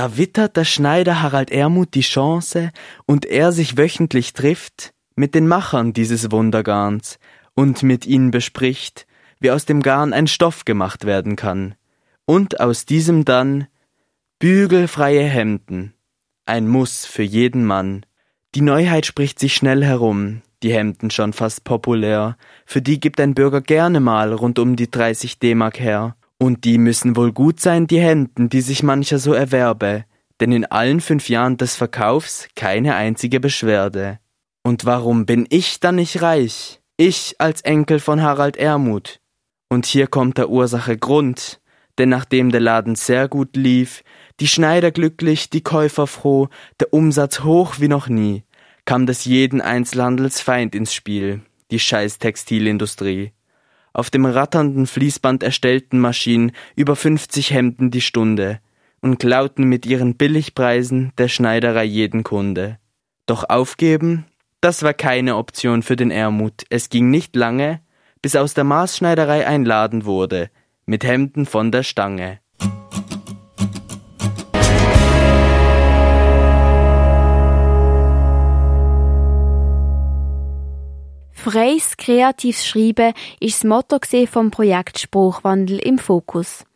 Da 0.00 0.16
wittert 0.16 0.56
der 0.56 0.64
Schneider 0.64 1.20
Harald 1.20 1.50
Ermut 1.50 1.92
die 1.92 2.00
Chance 2.00 2.70
und 3.04 3.26
er 3.26 3.52
sich 3.52 3.76
wöchentlich 3.76 4.32
trifft 4.32 4.94
mit 5.14 5.34
den 5.34 5.46
Machern 5.46 5.92
dieses 5.92 6.32
Wundergarns 6.32 7.18
und 7.52 7.82
mit 7.82 8.06
ihnen 8.06 8.30
bespricht, 8.30 9.06
wie 9.40 9.50
aus 9.50 9.66
dem 9.66 9.82
Garn 9.82 10.14
ein 10.14 10.26
Stoff 10.26 10.64
gemacht 10.64 11.04
werden 11.04 11.36
kann. 11.36 11.74
Und 12.24 12.60
aus 12.60 12.86
diesem 12.86 13.26
dann 13.26 13.66
bügelfreie 14.38 15.24
Hemden. 15.24 15.92
Ein 16.46 16.66
Muss 16.66 17.04
für 17.04 17.22
jeden 17.22 17.66
Mann. 17.66 18.06
Die 18.54 18.62
Neuheit 18.62 19.04
spricht 19.04 19.38
sich 19.38 19.54
schnell 19.54 19.84
herum, 19.84 20.40
die 20.62 20.72
Hemden 20.72 21.10
schon 21.10 21.34
fast 21.34 21.64
populär, 21.64 22.38
für 22.64 22.80
die 22.80 23.00
gibt 23.00 23.20
ein 23.20 23.34
Bürger 23.34 23.60
gerne 23.60 24.00
mal 24.00 24.32
rund 24.32 24.58
um 24.58 24.76
die 24.76 24.90
30 24.90 25.40
D-Mark 25.40 25.78
her. 25.78 26.16
Und 26.42 26.64
die 26.64 26.78
müssen 26.78 27.16
wohl 27.16 27.32
gut 27.32 27.60
sein, 27.60 27.86
die 27.86 28.00
Händen, 28.00 28.48
die 28.48 28.62
sich 28.62 28.82
mancher 28.82 29.18
so 29.18 29.34
erwerbe, 29.34 30.06
denn 30.40 30.52
in 30.52 30.64
allen 30.64 31.02
fünf 31.02 31.28
Jahren 31.28 31.58
des 31.58 31.76
Verkaufs 31.76 32.48
keine 32.56 32.94
einzige 32.94 33.40
Beschwerde. 33.40 34.20
Und 34.62 34.86
warum 34.86 35.26
bin 35.26 35.46
ich 35.50 35.80
dann 35.80 35.96
nicht 35.96 36.22
reich? 36.22 36.80
Ich 36.96 37.34
als 37.38 37.60
Enkel 37.60 38.00
von 38.00 38.22
Harald 38.22 38.56
Ermut. 38.56 39.20
Und 39.68 39.84
hier 39.84 40.06
kommt 40.06 40.38
der 40.38 40.48
Ursache 40.48 40.96
Grund, 40.96 41.60
denn 41.98 42.08
nachdem 42.08 42.50
der 42.50 42.60
Laden 42.60 42.94
sehr 42.94 43.28
gut 43.28 43.54
lief, 43.54 44.02
die 44.40 44.48
Schneider 44.48 44.90
glücklich, 44.90 45.50
die 45.50 45.62
Käufer 45.62 46.06
froh, 46.06 46.48
der 46.80 46.94
Umsatz 46.94 47.40
hoch 47.40 47.74
wie 47.80 47.88
noch 47.88 48.08
nie, 48.08 48.44
kam 48.86 49.04
des 49.04 49.26
jeden 49.26 49.60
Einzelhandels 49.60 50.40
Feind 50.40 50.74
ins 50.74 50.94
Spiel, 50.94 51.42
die 51.70 51.78
scheiß 51.78 52.18
Textilindustrie. 52.18 53.32
Auf 53.92 54.10
dem 54.10 54.24
ratternden 54.24 54.86
Fließband 54.86 55.42
erstellten 55.42 55.98
Maschinen 55.98 56.52
über 56.76 56.96
50 56.96 57.52
Hemden 57.52 57.90
die 57.90 58.00
Stunde 58.00 58.60
und 59.00 59.18
klauten 59.18 59.64
mit 59.64 59.86
ihren 59.86 60.16
Billigpreisen 60.16 61.12
der 61.18 61.28
Schneiderei 61.28 61.84
jeden 61.84 62.22
Kunde. 62.22 62.78
Doch 63.26 63.48
aufgeben, 63.48 64.26
das 64.60 64.82
war 64.82 64.94
keine 64.94 65.36
Option 65.36 65.82
für 65.82 65.96
den 65.96 66.10
Ermut. 66.10 66.64
Es 66.68 66.90
ging 66.90 67.10
nicht 67.10 67.34
lange, 67.34 67.80
bis 68.22 68.36
aus 68.36 68.54
der 68.54 68.64
Maßschneiderei 68.64 69.46
ein 69.46 69.64
Laden 69.64 70.04
wurde, 70.04 70.50
mit 70.84 71.04
Hemden 71.04 71.46
von 71.46 71.72
der 71.72 71.82
Stange. 71.82 72.40
Freies 81.42 81.96
kreatives 81.96 82.66
Schreiben 82.66 83.14
ist 83.40 83.54
das 83.54 83.64
Motto 83.64 83.98
vom 84.30 84.50
Projekt 84.50 84.98
Spruchwandel 84.98 85.78
im 85.78 85.96
Fokus. 85.96 86.66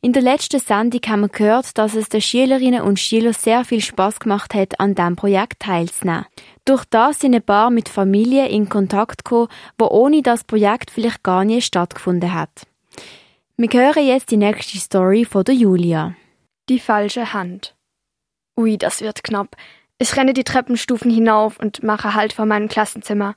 In 0.00 0.14
der 0.14 0.22
letzten 0.22 0.58
Sendung 0.58 1.02
haben 1.06 1.20
wir 1.20 1.28
gehört, 1.28 1.76
dass 1.76 1.94
es 1.94 2.08
den 2.08 2.22
Schülerinnen 2.22 2.80
und 2.80 2.98
Schülern 2.98 3.34
sehr 3.34 3.62
viel 3.66 3.82
Spaß 3.82 4.18
gemacht 4.18 4.54
hat, 4.54 4.80
an 4.80 4.94
diesem 4.94 5.16
Projekt 5.16 5.60
teilzunehmen. 5.60 6.24
Durch 6.64 6.86
das 6.86 7.18
sind 7.18 7.34
ein 7.34 7.42
paar 7.42 7.68
mit 7.68 7.90
Familien 7.90 8.46
in 8.46 8.70
Kontakt 8.70 9.26
gekommen, 9.26 9.48
wo 9.76 9.88
ohne 9.88 10.22
das 10.22 10.44
Projekt 10.44 10.90
vielleicht 10.90 11.22
gar 11.22 11.44
nie 11.44 11.60
stattgefunden 11.60 12.32
hat. 12.32 12.66
Wir 13.58 13.68
hören 13.68 14.06
jetzt 14.06 14.30
die 14.30 14.38
nächste 14.38 14.78
Story 14.78 15.26
von 15.26 15.44
der 15.44 15.56
Julia. 15.56 16.14
Die 16.70 16.80
falsche 16.80 17.34
Hand. 17.34 17.74
Ui, 18.56 18.78
das 18.78 19.02
wird 19.02 19.24
knapp. 19.24 19.56
Ich 19.98 20.16
renne 20.16 20.32
die 20.32 20.44
Treppenstufen 20.44 21.10
hinauf 21.10 21.60
und 21.60 21.82
mache 21.82 22.14
Halt 22.14 22.32
vor 22.32 22.46
meinem 22.46 22.68
Klassenzimmer. 22.68 23.34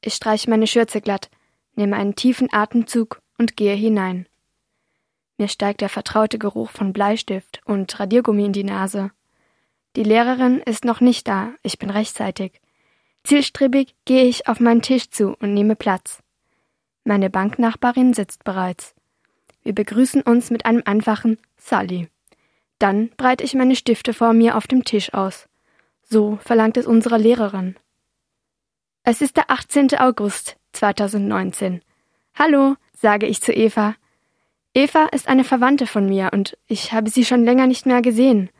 Ich 0.00 0.14
streiche 0.14 0.50
meine 0.50 0.66
Schürze 0.66 1.00
glatt, 1.00 1.30
nehme 1.74 1.96
einen 1.96 2.14
tiefen 2.14 2.48
Atemzug 2.52 3.20
und 3.38 3.56
gehe 3.56 3.74
hinein. 3.74 4.26
Mir 5.38 5.48
steigt 5.48 5.82
der 5.82 5.88
vertraute 5.88 6.38
Geruch 6.38 6.70
von 6.70 6.92
Bleistift 6.92 7.60
und 7.64 7.98
Radiergummi 7.98 8.46
in 8.46 8.52
die 8.52 8.64
Nase. 8.64 9.10
Die 9.96 10.02
Lehrerin 10.02 10.60
ist 10.60 10.84
noch 10.84 11.00
nicht 11.00 11.28
da, 11.28 11.52
ich 11.62 11.78
bin 11.78 11.90
rechtzeitig. 11.90 12.60
Zielstrebig 13.24 13.94
gehe 14.04 14.24
ich 14.24 14.48
auf 14.48 14.60
meinen 14.60 14.82
Tisch 14.82 15.10
zu 15.10 15.34
und 15.40 15.52
nehme 15.52 15.76
Platz. 15.76 16.22
Meine 17.04 17.28
Banknachbarin 17.28 18.14
sitzt 18.14 18.44
bereits. 18.44 18.94
Wir 19.62 19.74
begrüßen 19.74 20.22
uns 20.22 20.50
mit 20.50 20.64
einem 20.64 20.82
einfachen 20.84 21.38
Sally. 21.56 22.08
Dann 22.78 23.10
breite 23.16 23.42
ich 23.42 23.54
meine 23.54 23.76
Stifte 23.76 24.14
vor 24.14 24.32
mir 24.32 24.56
auf 24.56 24.66
dem 24.66 24.84
Tisch 24.84 25.12
aus. 25.12 25.48
So 26.02 26.38
verlangt 26.42 26.76
es 26.76 26.86
unsere 26.86 27.18
Lehrerin. 27.18 27.76
Es 29.08 29.20
ist 29.20 29.36
der 29.36 29.52
18. 29.52 29.96
August 30.00 30.56
2019. 30.72 31.80
Hallo, 32.34 32.74
sage 32.92 33.26
ich 33.26 33.40
zu 33.40 33.52
Eva. 33.52 33.94
Eva 34.74 35.04
ist 35.12 35.28
eine 35.28 35.44
Verwandte 35.44 35.86
von 35.86 36.08
mir 36.08 36.30
und 36.32 36.58
ich 36.66 36.92
habe 36.92 37.08
sie 37.08 37.24
schon 37.24 37.44
länger 37.44 37.68
nicht 37.68 37.86
mehr 37.86 38.02
gesehen. 38.02 38.50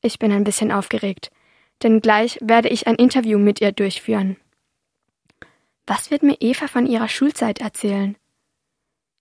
Ich 0.00 0.20
bin 0.20 0.30
ein 0.30 0.44
bisschen 0.44 0.70
aufgeregt, 0.70 1.32
denn 1.82 2.00
gleich 2.00 2.38
werde 2.40 2.68
ich 2.68 2.86
ein 2.86 2.94
Interview 2.94 3.36
mit 3.40 3.60
ihr 3.60 3.72
durchführen. 3.72 4.36
Was 5.88 6.12
wird 6.12 6.22
mir 6.22 6.36
Eva 6.38 6.68
von 6.68 6.86
ihrer 6.86 7.08
Schulzeit 7.08 7.60
erzählen? 7.60 8.16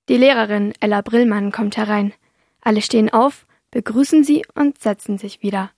Die 0.07 0.17
Lehrerin 0.17 0.73
Ella 0.79 1.01
Brillmann 1.01 1.51
kommt 1.51 1.77
herein. 1.77 2.13
Alle 2.61 2.83
stehen 2.83 3.09
auf, 3.09 3.47
begrüßen 3.71 4.23
sie 4.23 4.45
und 4.53 4.79
setzen 4.79 5.17
sich 5.17 5.41
wieder. 5.41 5.71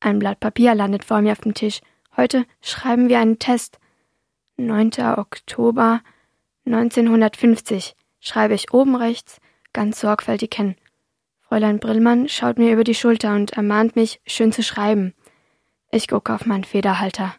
Ein 0.00 0.20
Blatt 0.20 0.40
Papier 0.40 0.74
landet 0.74 1.04
vor 1.04 1.20
mir 1.20 1.32
auf 1.32 1.42
dem 1.42 1.52
Tisch. 1.52 1.82
Heute 2.16 2.46
schreiben 2.62 3.10
wir 3.10 3.18
einen 3.18 3.38
Test. 3.38 3.78
9. 4.56 4.90
Oktober 5.16 6.02
1950 6.66 7.96
schreibe 8.20 8.54
ich 8.54 8.72
oben 8.72 8.94
rechts 8.96 9.40
ganz 9.72 10.00
sorgfältig 10.00 10.54
hin. 10.54 10.76
Fräulein 11.40 11.80
Brillmann 11.80 12.28
schaut 12.28 12.58
mir 12.58 12.72
über 12.72 12.84
die 12.84 12.94
Schulter 12.94 13.34
und 13.34 13.52
ermahnt 13.52 13.96
mich, 13.96 14.20
schön 14.26 14.52
zu 14.52 14.62
schreiben. 14.62 15.14
Ich 15.90 16.08
gucke 16.08 16.32
auf 16.34 16.46
meinen 16.46 16.64
Federhalter. 16.64 17.34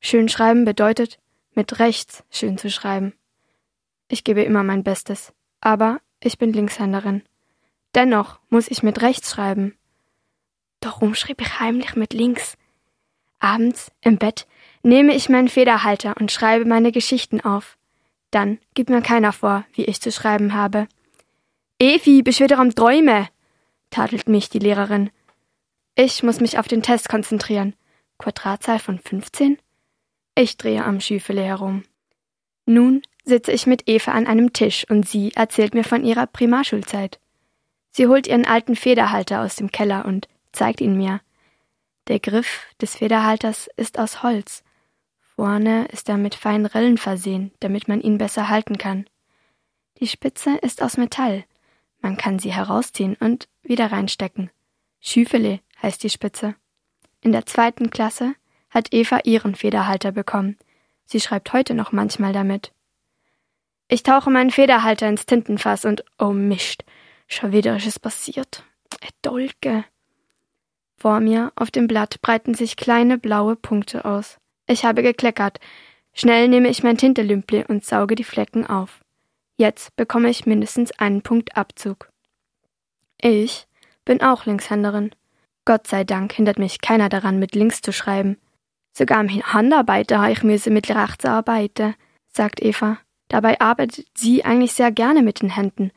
Schön 0.00 0.28
schreiben 0.28 0.64
bedeutet, 0.64 1.18
mit 1.54 1.78
rechts 1.78 2.24
schön 2.30 2.58
zu 2.58 2.70
schreiben. 2.70 3.14
Ich 4.08 4.24
gebe 4.24 4.42
immer 4.42 4.62
mein 4.62 4.82
Bestes, 4.82 5.32
aber 5.60 6.00
ich 6.20 6.38
bin 6.38 6.52
Linkshänderin. 6.52 7.22
Dennoch 7.94 8.40
muss 8.48 8.68
ich 8.68 8.82
mit 8.82 9.02
rechts 9.02 9.30
schreiben. 9.30 9.76
Darum 10.80 11.14
schrieb 11.14 11.40
ich 11.40 11.60
heimlich 11.60 11.96
mit 11.96 12.12
links. 12.12 12.56
Abends 13.38 13.90
im 14.00 14.18
Bett 14.18 14.46
nehme 14.82 15.14
ich 15.14 15.28
meinen 15.28 15.48
Federhalter 15.48 16.14
und 16.18 16.32
schreibe 16.32 16.64
meine 16.64 16.92
Geschichten 16.92 17.40
auf. 17.40 17.76
Dann 18.30 18.58
gibt 18.74 18.90
mir 18.90 19.02
keiner 19.02 19.32
vor, 19.32 19.64
wie 19.74 19.84
ich 19.84 20.00
zu 20.00 20.12
schreiben 20.12 20.54
habe. 20.54 20.86
Evi, 21.78 22.22
bist 22.22 22.40
wieder 22.40 22.58
am 22.58 22.74
Träume, 22.74 23.28
tadelt 23.90 24.28
mich 24.28 24.48
die 24.48 24.58
Lehrerin. 24.58 25.10
Ich 25.94 26.22
muss 26.22 26.40
mich 26.40 26.58
auf 26.58 26.68
den 26.68 26.82
Test 26.82 27.08
konzentrieren. 27.08 27.74
Quadratzahl 28.18 28.78
von 28.78 28.98
15? 28.98 29.58
Ich 30.34 30.56
drehe 30.56 30.84
am 30.84 31.00
Schüfele 31.00 31.42
herum. 31.42 31.82
Nun 32.66 33.02
sitze 33.24 33.52
ich 33.52 33.66
mit 33.66 33.88
Eva 33.88 34.12
an 34.12 34.26
einem 34.26 34.52
Tisch 34.52 34.86
und 34.88 35.08
sie 35.08 35.32
erzählt 35.34 35.74
mir 35.74 35.84
von 35.84 36.04
ihrer 36.04 36.26
Primarschulzeit. 36.26 37.18
Sie 37.90 38.06
holt 38.06 38.26
ihren 38.26 38.46
alten 38.46 38.76
Federhalter 38.76 39.42
aus 39.42 39.56
dem 39.56 39.72
Keller 39.72 40.04
und 40.04 40.28
zeigt 40.52 40.80
ihn 40.80 40.96
mir. 40.96 41.20
Der 42.08 42.20
Griff 42.20 42.66
des 42.80 42.96
Federhalters 42.96 43.68
ist 43.76 43.98
aus 43.98 44.22
Holz 44.22 44.62
Vorne 45.40 45.86
ist 45.86 46.10
er 46.10 46.18
mit 46.18 46.34
feinen 46.34 46.66
Rillen 46.66 46.98
versehen, 46.98 47.50
damit 47.60 47.88
man 47.88 48.02
ihn 48.02 48.18
besser 48.18 48.50
halten 48.50 48.76
kann. 48.76 49.06
Die 49.98 50.06
Spitze 50.06 50.58
ist 50.58 50.82
aus 50.82 50.98
Metall. 50.98 51.44
Man 52.02 52.18
kann 52.18 52.38
sie 52.38 52.52
herausziehen 52.52 53.16
und 53.18 53.48
wieder 53.62 53.90
reinstecken. 53.90 54.50
Schüfele 55.00 55.60
heißt 55.82 56.02
die 56.02 56.10
Spitze. 56.10 56.56
In 57.22 57.32
der 57.32 57.46
zweiten 57.46 57.88
Klasse 57.88 58.34
hat 58.68 58.92
Eva 58.92 59.20
ihren 59.24 59.54
Federhalter 59.54 60.12
bekommen. 60.12 60.58
Sie 61.06 61.20
schreibt 61.20 61.54
heute 61.54 61.72
noch 61.72 61.90
manchmal 61.90 62.34
damit. 62.34 62.74
Ich 63.88 64.02
tauche 64.02 64.28
meinen 64.28 64.50
Federhalter 64.50 65.08
ins 65.08 65.24
Tintenfass 65.24 65.86
und 65.86 66.04
oh 66.18 66.34
mischt, 66.34 66.84
schon 67.28 67.52
wieder 67.52 67.76
ist 67.76 67.86
es 67.86 67.98
passiert. 67.98 68.62
Dolke. 69.22 69.86
Vor 70.98 71.20
mir 71.20 71.50
auf 71.56 71.70
dem 71.70 71.86
Blatt 71.86 72.20
breiten 72.20 72.52
sich 72.52 72.76
kleine 72.76 73.16
blaue 73.16 73.56
Punkte 73.56 74.04
aus. 74.04 74.39
Ich 74.70 74.84
habe 74.84 75.02
gekleckert. 75.02 75.58
Schnell 76.12 76.46
nehme 76.46 76.68
ich 76.68 76.84
mein 76.84 76.96
Tintelümpli 76.96 77.64
und 77.66 77.84
sauge 77.84 78.14
die 78.14 78.22
Flecken 78.22 78.64
auf. 78.64 79.00
Jetzt 79.56 79.96
bekomme 79.96 80.30
ich 80.30 80.46
mindestens 80.46 80.92
einen 80.92 81.22
Punkt 81.22 81.56
Abzug. 81.56 82.08
Ich 83.20 83.66
bin 84.04 84.22
auch 84.22 84.46
Linkshänderin. 84.46 85.10
Gott 85.64 85.88
sei 85.88 86.04
Dank 86.04 86.32
hindert 86.32 86.60
mich 86.60 86.80
keiner 86.80 87.08
daran, 87.08 87.40
mit 87.40 87.56
links 87.56 87.82
zu 87.82 87.92
schreiben. 87.92 88.36
Sogar 88.92 89.20
im 89.20 89.28
Handarbeiter 89.28 90.20
habe 90.20 90.30
ich 90.30 90.44
müsse 90.44 90.70
mit 90.70 90.88
rechts 90.88 91.24
arbeiten, 91.24 91.96
sagt 92.28 92.62
Eva. 92.62 92.98
Dabei 93.26 93.60
arbeitet 93.60 94.06
sie 94.16 94.44
eigentlich 94.44 94.72
sehr 94.72 94.92
gerne 94.92 95.22
mit 95.22 95.42
den 95.42 95.50
Händen. 95.50 95.90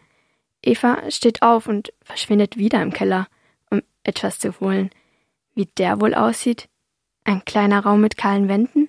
Eva 0.63 1.11
steht 1.11 1.43
auf 1.43 1.67
und 1.67 1.93
verschwindet 2.01 2.57
wieder 2.57 2.81
im 2.81 2.91
Keller, 2.91 3.27
um 3.69 3.83
etwas 4.03 4.39
zu 4.39 4.59
holen. 4.59 4.89
Wie 5.53 5.67
der 5.77 6.01
wohl 6.01 6.15
aussieht, 6.15 6.69
ein 7.23 7.45
kleiner 7.45 7.83
Raum 7.83 8.01
mit 8.01 8.17
kahlen 8.17 8.47
Wänden? 8.47 8.87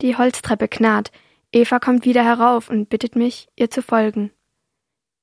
Die 0.00 0.16
Holztreppe 0.16 0.68
knarrt. 0.68 1.12
Eva 1.52 1.78
kommt 1.78 2.04
wieder 2.04 2.24
herauf 2.24 2.70
und 2.70 2.88
bittet 2.88 3.14
mich, 3.16 3.48
ihr 3.56 3.70
zu 3.70 3.82
folgen. 3.82 4.30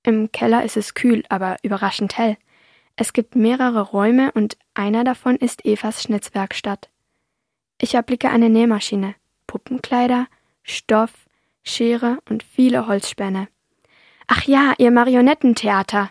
Im 0.04 0.32
Keller 0.32 0.64
ist 0.64 0.78
es 0.78 0.94
kühl, 0.94 1.24
aber 1.30 1.58
überraschend 1.64 2.18
hell. 2.18 2.38
Es 2.96 3.14
gibt 3.14 3.36
mehrere 3.36 3.82
Räume 3.82 4.32
und 4.34 4.58
einer 4.74 5.04
davon 5.04 5.36
ist 5.36 5.66
Evas 5.66 6.04
Schnitzwerkstatt. 6.04 6.90
Ich 7.82 7.96
erblicke 7.96 8.30
eine 8.30 8.50
Nähmaschine, 8.50 9.16
Puppenkleider, 9.48 10.28
Stoff, 10.64 11.12
Schere 11.64 12.20
und 12.30 12.44
viele 12.44 12.88
Holzspäne. 12.88 13.48
Ach 14.28 14.44
ja, 14.44 14.74
ihr 14.78 14.92
Marionettentheater. 14.92 16.10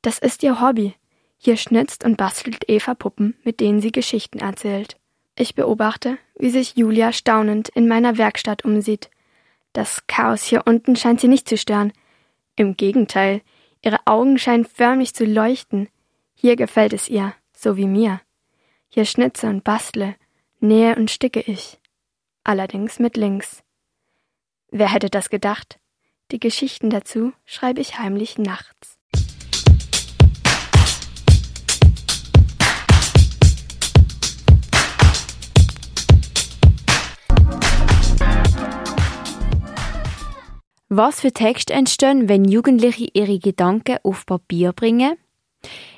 Das 0.00 0.18
ist 0.18 0.42
ihr 0.42 0.60
Hobby. 0.60 0.94
Hier 1.36 1.56
schnitzt 1.56 2.04
und 2.04 2.16
bastelt 2.16 2.68
Eva 2.68 2.94
Puppen, 2.94 3.36
mit 3.44 3.60
denen 3.60 3.80
sie 3.80 3.92
Geschichten 3.92 4.38
erzählt. 4.38 4.96
Ich 5.34 5.54
beobachte, 5.54 6.18
wie 6.38 6.50
sich 6.50 6.76
Julia 6.76 7.12
staunend 7.12 7.68
in 7.70 7.88
meiner 7.88 8.18
Werkstatt 8.18 8.64
umsieht. 8.64 9.10
Das 9.72 10.06
Chaos 10.06 10.42
hier 10.42 10.62
unten 10.66 10.96
scheint 10.96 11.20
sie 11.20 11.28
nicht 11.28 11.48
zu 11.48 11.56
stören. 11.56 11.92
Im 12.56 12.76
Gegenteil, 12.76 13.40
Ihre 13.82 13.98
Augen 14.06 14.38
scheinen 14.38 14.64
förmlich 14.64 15.14
zu 15.14 15.24
leuchten. 15.24 15.88
Hier 16.34 16.56
gefällt 16.56 16.92
es 16.92 17.08
ihr, 17.08 17.34
so 17.52 17.76
wie 17.76 17.86
mir. 17.86 18.20
Hier 18.88 19.04
schnitze 19.04 19.48
und 19.48 19.64
bastle, 19.64 20.14
nähe 20.60 20.94
und 20.96 21.10
sticke 21.10 21.40
ich. 21.40 21.80
Allerdings 22.44 22.98
mit 22.98 23.16
links. 23.16 23.62
Wer 24.70 24.92
hätte 24.92 25.10
das 25.10 25.30
gedacht? 25.30 25.78
Die 26.30 26.40
Geschichten 26.40 26.90
dazu 26.90 27.32
schreibe 27.44 27.80
ich 27.80 27.98
heimlich 27.98 28.38
nachts. 28.38 28.91
Was 40.94 41.22
für 41.22 41.32
Texte 41.32 41.72
entstehen, 41.72 42.28
wenn 42.28 42.44
Jugendliche 42.44 43.08
ihre 43.14 43.38
Gedanken 43.38 43.96
auf 44.02 44.26
Papier 44.26 44.74
bringen? 44.74 45.16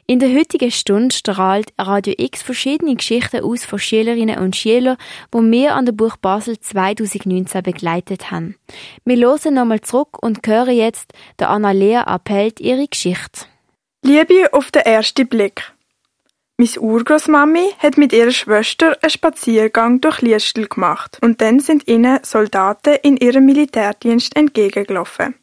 In 0.07 0.21
der 0.21 0.33
heutigen 0.33 0.71
Stunde 0.71 1.13
strahlt 1.13 1.73
Radio 1.77 2.15
X 2.17 2.43
verschiedene 2.43 2.95
Geschichten 2.95 3.43
aus 3.43 3.65
von 3.65 3.81
Schülerinnen 3.81 4.39
und 4.39 4.55
Schülern, 4.55 4.97
die 5.35 5.51
wir 5.51 5.75
an 5.75 5.87
der 5.87 5.95
Buch 5.95 6.17
Basel 6.17 6.61
2019 6.61 7.65
begleitet 7.65 8.31
haben. 8.31 8.55
Wir 9.05 9.17
hören 9.17 9.55
nochmal 9.55 9.81
zurück 9.81 10.23
und 10.23 10.47
hören 10.47 10.77
jetzt 10.77 11.13
der 11.41 11.51
Annalea 11.51 12.03
appellt 12.03 12.61
ihre 12.61 12.87
Geschichte. 12.87 13.47
Liebe 14.05 14.53
auf 14.53 14.71
den 14.71 14.83
ersten 14.83 15.27
Blick. 15.27 15.74
Miss 16.57 16.79
Urgroßmami 16.79 17.71
hat 17.81 17.99
mit 17.99 18.13
ihrer 18.13 18.31
Schwester 18.31 18.97
einen 19.03 19.11
Spaziergang 19.11 20.01
durch 20.01 20.23
Liestel 20.23 20.69
gemacht 20.69 21.19
und 21.21 21.41
dann 21.41 21.59
sind 21.59 21.89
ihnen 21.89 22.21
Soldaten 22.23 22.95
in 23.03 23.17
ihrem 23.17 23.45
Militärdienst 23.45 24.37
entgegengelaufen. 24.37 25.35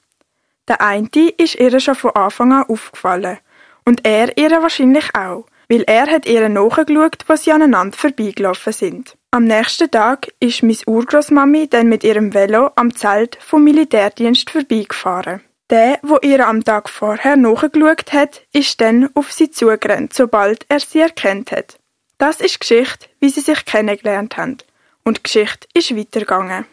Der 0.70 0.80
eine 0.80 1.10
ist 1.38 1.56
ihr 1.56 1.78
schon 1.82 1.96
von 1.96 2.12
Anfang 2.12 2.54
an 2.54 2.64
aufgefallen 2.64 3.40
und 3.84 4.08
er 4.08 4.38
ihr 4.38 4.52
wahrscheinlich 4.52 5.14
auch, 5.14 5.48
weil 5.68 5.82
er 5.82 6.08
hat 6.08 6.28
ihr 6.28 6.48
nachgeschaut, 6.48 7.26
was 7.28 7.44
sie 7.44 7.52
aneinander 7.52 7.98
vorbeigelaufen 7.98 8.72
sind. 8.72 9.18
Am 9.32 9.44
nächsten 9.44 9.92
Tag 9.92 10.32
ist 10.40 10.64
Miss 10.64 10.88
Urgroßmami 10.88 11.68
dann 11.68 11.90
mit 11.90 12.06
ihrem 12.06 12.34
Velo 12.34 12.70
am 12.78 12.96
Zelt 12.96 13.38
vom 13.42 13.66
Militärdienst 13.66 14.50
vorbeigefahren. 14.50 15.42
Der, 15.72 16.00
wo 16.02 16.18
ihr 16.22 16.46
am 16.46 16.66
Tag 16.66 16.90
vorher 16.90 17.38
nachgeschaut 17.38 18.12
hat, 18.12 18.42
ist 18.52 18.82
dann 18.82 19.10
auf 19.14 19.32
sie 19.32 19.52
zugerannt, 19.52 20.14
sobald 20.14 20.66
er 20.68 20.82
sie 20.82 21.00
erkannt 21.00 21.54
hat. 21.54 21.80
Das 22.18 22.42
ist 22.42 22.60
Geschichte, 22.60 23.08
wie 23.22 23.30
sie 23.30 23.40
sich 23.40 23.64
kennengelernt 23.64 24.36
haben. 24.36 24.58
Und 25.06 25.20
die 25.20 25.24
Geschichte 25.24 25.70
ist 25.74 25.96
weitergegangen. 25.96 26.66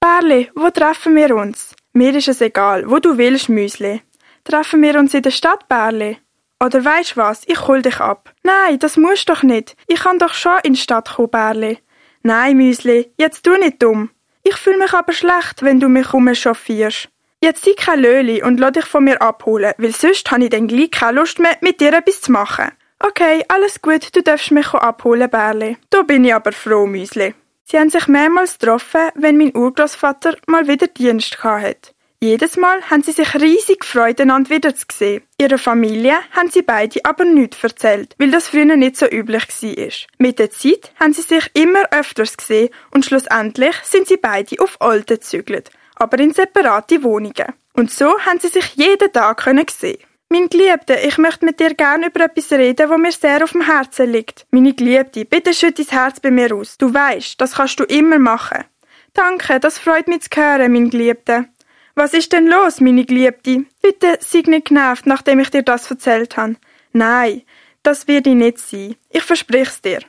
Bärli, 0.00 0.50
wo 0.56 0.70
treffen 0.70 1.14
wir 1.14 1.36
uns? 1.36 1.76
Mir 1.92 2.12
ist 2.16 2.26
es 2.26 2.40
egal, 2.40 2.90
wo 2.90 2.98
du 2.98 3.16
willst, 3.16 3.48
Müsli. 3.48 4.02
Treffen 4.42 4.82
wir 4.82 4.98
uns 4.98 5.14
in 5.14 5.22
der 5.22 5.30
Stadt, 5.30 5.68
Bärli? 5.68 6.18
Oder 6.58 6.84
weisst 6.84 7.16
was, 7.16 7.42
ich 7.46 7.68
hol 7.68 7.80
dich 7.80 8.00
ab. 8.00 8.34
Nein, 8.42 8.80
das 8.80 8.96
musst 8.96 9.28
doch 9.28 9.44
nicht. 9.44 9.76
Ich 9.86 10.00
kann 10.00 10.18
doch 10.18 10.34
schon 10.34 10.58
in 10.64 10.72
die 10.72 10.80
Stadt 10.80 11.14
kommen, 11.14 11.30
Bärli. 11.30 11.78
Nein, 12.24 12.56
Müsli, 12.56 13.12
jetzt 13.16 13.44
tu 13.44 13.56
nicht 13.56 13.80
dumm. 13.80 14.10
Ich 14.42 14.56
fühl 14.56 14.78
mich 14.78 14.92
aber 14.92 15.12
schlecht, 15.12 15.62
wenn 15.62 15.78
du 15.78 15.88
mich 15.88 16.12
rumchauffierst. 16.12 17.08
Jetzt 17.44 17.64
sei 17.64 17.72
kein 17.76 18.00
Löli 18.00 18.40
und 18.40 18.60
lass 18.60 18.72
dich 18.72 18.84
von 18.84 19.02
mir 19.02 19.20
abholen, 19.20 19.72
weil 19.76 19.90
sonst 19.90 20.30
habe 20.30 20.44
ich 20.44 20.50
dann 20.50 20.68
gleich 20.68 20.92
keine 20.92 21.18
Lust 21.18 21.40
mehr, 21.40 21.56
mit 21.60 21.80
dir 21.80 21.92
etwas 21.92 22.20
zu 22.20 22.30
machen. 22.30 22.70
Okay, 23.00 23.44
alles 23.48 23.82
gut, 23.82 24.14
du 24.14 24.22
darfst 24.22 24.52
mich 24.52 24.72
abholen, 24.72 25.28
Bärli. 25.28 25.76
Da 25.90 26.02
bin 26.02 26.24
ich 26.24 26.32
aber 26.32 26.52
froh, 26.52 26.86
Müsli. 26.86 27.34
Sie 27.64 27.78
haben 27.80 27.90
sich 27.90 28.06
mehrmals 28.06 28.60
getroffen, 28.60 29.10
wenn 29.16 29.38
mein 29.38 29.56
Urgroßvater 29.56 30.36
mal 30.46 30.68
wieder 30.68 30.86
Dienst 30.86 31.42
hatte. 31.42 31.90
Jedes 32.20 32.56
Mal 32.56 32.80
haben 32.88 33.02
sie 33.02 33.10
sich 33.10 33.34
riesig 33.34 33.80
gefreut, 33.80 34.20
einander 34.20 34.50
wieder 34.50 34.76
zu 34.76 34.86
sehen. 34.92 35.24
Ihrer 35.40 35.58
Familie 35.58 36.14
haben 36.30 36.48
sie 36.48 36.62
beide 36.62 37.04
aber 37.04 37.24
nichts 37.24 37.64
erzählt, 37.64 38.14
weil 38.18 38.30
das 38.30 38.50
früher 38.50 38.76
nicht 38.76 38.96
so 38.96 39.06
üblich 39.06 39.48
war. 39.50 40.08
Mit 40.18 40.38
der 40.38 40.52
Zeit 40.52 40.92
haben 41.00 41.12
sie 41.12 41.22
sich 41.22 41.50
immer 41.54 41.82
öfters 41.90 42.36
gesehen 42.36 42.68
und 42.92 43.04
schlussendlich 43.04 43.74
sind 43.82 44.06
sie 44.06 44.18
beide 44.18 44.60
auf 44.60 44.80
Alte 44.80 45.14
gezügelt, 45.14 45.72
aber 46.02 46.18
in 46.18 46.34
separate 46.34 47.02
Wohnungen. 47.02 47.52
Und 47.74 47.90
so 47.90 48.18
haben 48.20 48.38
sie 48.40 48.48
sich 48.48 48.74
jeden 48.74 49.12
Tag 49.12 49.44
können 49.44 49.66
sehen. 49.68 49.98
Mein 50.28 50.48
Geliebte, 50.48 50.94
ich 50.94 51.18
möchte 51.18 51.44
mit 51.44 51.60
dir 51.60 51.74
gerne 51.74 52.06
über 52.06 52.24
etwas 52.24 52.52
reden, 52.52 52.88
wo 52.88 52.96
mir 52.96 53.12
sehr 53.12 53.44
auf 53.44 53.52
dem 53.52 53.60
Herzen 53.60 54.10
liegt. 54.10 54.46
Meine 54.50 54.72
Geliebte, 54.72 55.26
bitte 55.26 55.52
schütt 55.52 55.78
dein 55.78 55.86
Herz 55.86 56.20
bei 56.20 56.30
mir 56.30 56.54
aus. 56.54 56.78
Du 56.78 56.92
weißt, 56.92 57.40
das 57.40 57.54
kannst 57.54 57.78
du 57.78 57.84
immer 57.84 58.18
machen. 58.18 58.64
Danke, 59.12 59.60
das 59.60 59.78
freut 59.78 60.08
mich 60.08 60.22
zu 60.22 60.30
hören, 60.34 60.72
mein 60.72 60.88
Geliebte. 60.88 61.48
Was 61.94 62.14
ist 62.14 62.32
denn 62.32 62.46
los, 62.46 62.80
meine 62.80 63.04
Geliebte? 63.04 63.66
Bitte 63.82 64.18
sei 64.20 64.42
nicht 64.46 64.68
genervt, 64.68 65.06
nachdem 65.06 65.38
ich 65.40 65.50
dir 65.50 65.62
das 65.62 65.90
erzählt 65.90 66.38
habe. 66.38 66.56
Nein, 66.92 67.42
das 67.82 68.08
wird 68.08 68.26
ich 68.26 68.34
nicht 68.34 68.58
sein. 68.58 68.96
Ich 69.10 69.22
versprich's 69.22 69.82
dir. 69.82 70.00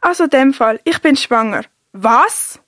Also 0.00 0.24
in 0.24 0.30
dem 0.30 0.54
Fall, 0.54 0.78
ich 0.84 1.00
bin 1.00 1.16
schwanger. 1.16 1.62
Was? 1.92 2.60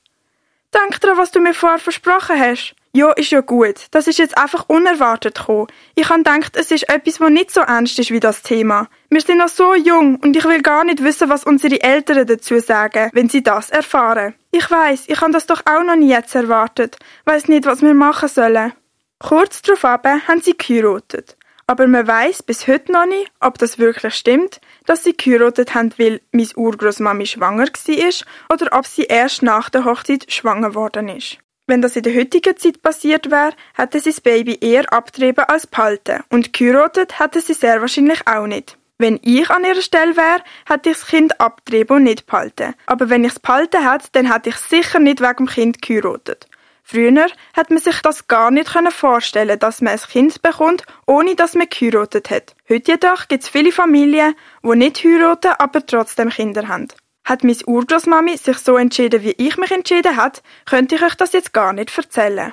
Denk 0.74 1.00
dran, 1.00 1.16
was 1.16 1.30
du 1.30 1.40
mir 1.40 1.54
vorher 1.54 1.78
versprochen 1.78 2.38
hast. 2.38 2.74
Ja, 2.96 3.10
ist 3.12 3.30
ja 3.30 3.40
gut. 3.40 3.86
Das 3.90 4.06
ist 4.06 4.18
jetzt 4.18 4.38
einfach 4.38 4.68
unerwartet 4.68 5.36
gekommen. 5.36 5.66
Ich 5.94 6.08
han 6.08 6.22
gedacht, 6.22 6.56
es 6.56 6.70
ist 6.70 6.88
etwas, 6.88 7.20
wo 7.20 7.28
nicht 7.28 7.50
so 7.50 7.60
ernst 7.60 7.98
ist 7.98 8.12
wie 8.12 8.20
das 8.20 8.42
Thema. 8.42 8.88
Wir 9.10 9.20
sind 9.20 9.38
noch 9.38 9.48
so 9.48 9.74
jung 9.74 10.16
und 10.16 10.36
ich 10.36 10.44
will 10.44 10.62
gar 10.62 10.84
nicht 10.84 11.02
wissen, 11.02 11.28
was 11.28 11.44
unsere 11.44 11.82
Eltern 11.82 12.26
dazu 12.26 12.60
sagen, 12.60 13.10
wenn 13.12 13.28
sie 13.28 13.42
das 13.42 13.70
erfahren. 13.70 14.34
Ich 14.52 14.70
weiß, 14.70 15.04
ich 15.08 15.20
han 15.20 15.32
das 15.32 15.46
doch 15.46 15.62
auch 15.64 15.82
noch 15.82 15.96
nie 15.96 16.10
jetzt 16.10 16.36
erwartet. 16.36 16.96
Weiß 17.24 17.48
nicht, 17.48 17.66
was 17.66 17.82
wir 17.82 17.94
machen 17.94 18.28
sollen. 18.28 18.72
Kurz 19.18 19.62
darauf 19.62 19.82
haben 19.82 20.40
sie 20.40 20.56
geheiratet. 20.56 21.36
Aber 21.66 21.86
man 21.86 22.06
weiß 22.06 22.42
bis 22.42 22.68
heute 22.68 22.92
noch 22.92 23.06
nicht, 23.06 23.32
ob 23.40 23.58
das 23.58 23.78
wirklich 23.78 24.14
stimmt, 24.14 24.60
dass 24.84 25.04
sie 25.04 25.16
geheiratet 25.16 25.74
haben, 25.74 25.92
weil 25.96 26.20
meine 26.30 26.48
Urgroßmami 26.54 27.26
schwanger 27.26 27.66
war 27.66 28.26
oder 28.52 28.78
ob 28.78 28.86
sie 28.86 29.04
erst 29.04 29.42
nach 29.42 29.70
der 29.70 29.84
Hochzeit 29.84 30.30
schwanger 30.30 30.74
worden 30.74 31.08
ist. 31.08 31.38
Wenn 31.66 31.80
das 31.80 31.96
in 31.96 32.02
der 32.02 32.14
heutigen 32.14 32.56
Zeit 32.58 32.82
passiert 32.82 33.30
wäre, 33.30 33.54
hätte 33.74 33.98
sie 33.98 34.10
das 34.10 34.20
Baby 34.20 34.58
eher 34.60 34.92
abgetrieben 34.92 35.44
als 35.44 35.66
behalten 35.66 36.22
und 36.28 36.52
geheiratet 36.52 37.18
hätte 37.18 37.40
sie 37.40 37.54
sehr 37.54 37.80
wahrscheinlich 37.80 38.26
auch 38.26 38.46
nicht. 38.46 38.76
Wenn 38.98 39.18
ich 39.22 39.48
an 39.50 39.64
ihrer 39.64 39.80
Stelle 39.80 40.16
wäre, 40.16 40.42
hätte 40.66 40.90
ich 40.90 40.98
das 40.98 41.06
Kind 41.06 41.40
abgetrieben 41.40 41.96
und 41.96 42.02
nicht 42.04 42.26
behalten. 42.26 42.74
Aber 42.86 43.08
wenn 43.08 43.24
ich 43.24 43.32
es 43.32 43.40
behalten 43.40 43.90
hätte, 43.90 44.08
dann 44.12 44.30
hätte 44.30 44.50
ich 44.50 44.56
sicher 44.56 44.98
nicht 44.98 45.20
wegen 45.22 45.36
dem 45.36 45.46
Kind 45.46 45.82
geheiratet. 45.82 46.46
Früher 46.86 47.28
hat 47.54 47.70
man 47.70 47.78
sich 47.78 48.00
das 48.02 48.28
gar 48.28 48.50
nicht 48.50 48.68
vorstellen 48.68 49.58
dass 49.58 49.80
man 49.80 49.94
ein 49.94 50.00
Kind 50.00 50.42
bekommt, 50.42 50.84
ohne 51.06 51.34
dass 51.34 51.54
man 51.54 51.68
geheiratet 51.70 52.28
hat. 52.28 52.54
Heute 52.68 52.92
jedoch 52.92 53.26
gibt 53.26 53.42
es 53.42 53.48
viele 53.48 53.72
Familien, 53.72 54.34
die 54.62 54.76
nicht 54.76 55.02
heiraten, 55.02 55.52
aber 55.58 55.84
trotzdem 55.86 56.28
Kinder 56.28 56.68
haben. 56.68 56.88
Hat 57.24 57.42
meine 57.42 57.56
Urgroßmami 57.66 58.36
sich 58.36 58.58
so 58.58 58.76
entschieden, 58.76 59.22
wie 59.22 59.34
ich 59.38 59.56
mich 59.56 59.70
entschieden 59.70 60.16
hat, 60.16 60.42
könnte 60.66 60.96
ich 60.96 61.02
euch 61.02 61.14
das 61.14 61.32
jetzt 61.32 61.54
gar 61.54 61.72
nicht 61.72 61.96
erzählen. 61.96 62.52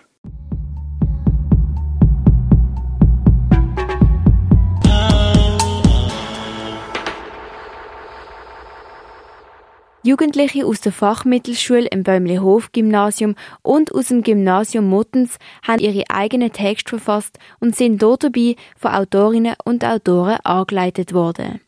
Jugendliche 10.03 10.65
aus 10.65 10.81
der 10.81 10.91
Fachmittelschule 10.91 11.87
im 11.87 12.01
Bäumlihof-Gymnasium 12.01 13.35
und 13.61 13.93
aus 13.93 14.07
dem 14.07 14.23
Gymnasium 14.23 14.85
Muttens 14.85 15.37
haben 15.61 15.77
ihre 15.77 16.09
eigenen 16.09 16.51
Texte 16.51 16.89
verfasst 16.89 17.37
und 17.59 17.75
sind 17.75 18.01
dort 18.01 18.23
dabei 18.23 18.55
von 18.75 18.91
Autorinnen 18.91 19.55
und 19.63 19.85
Autoren 19.85 20.39
angeleitet 20.43 21.13
worden. 21.13 21.61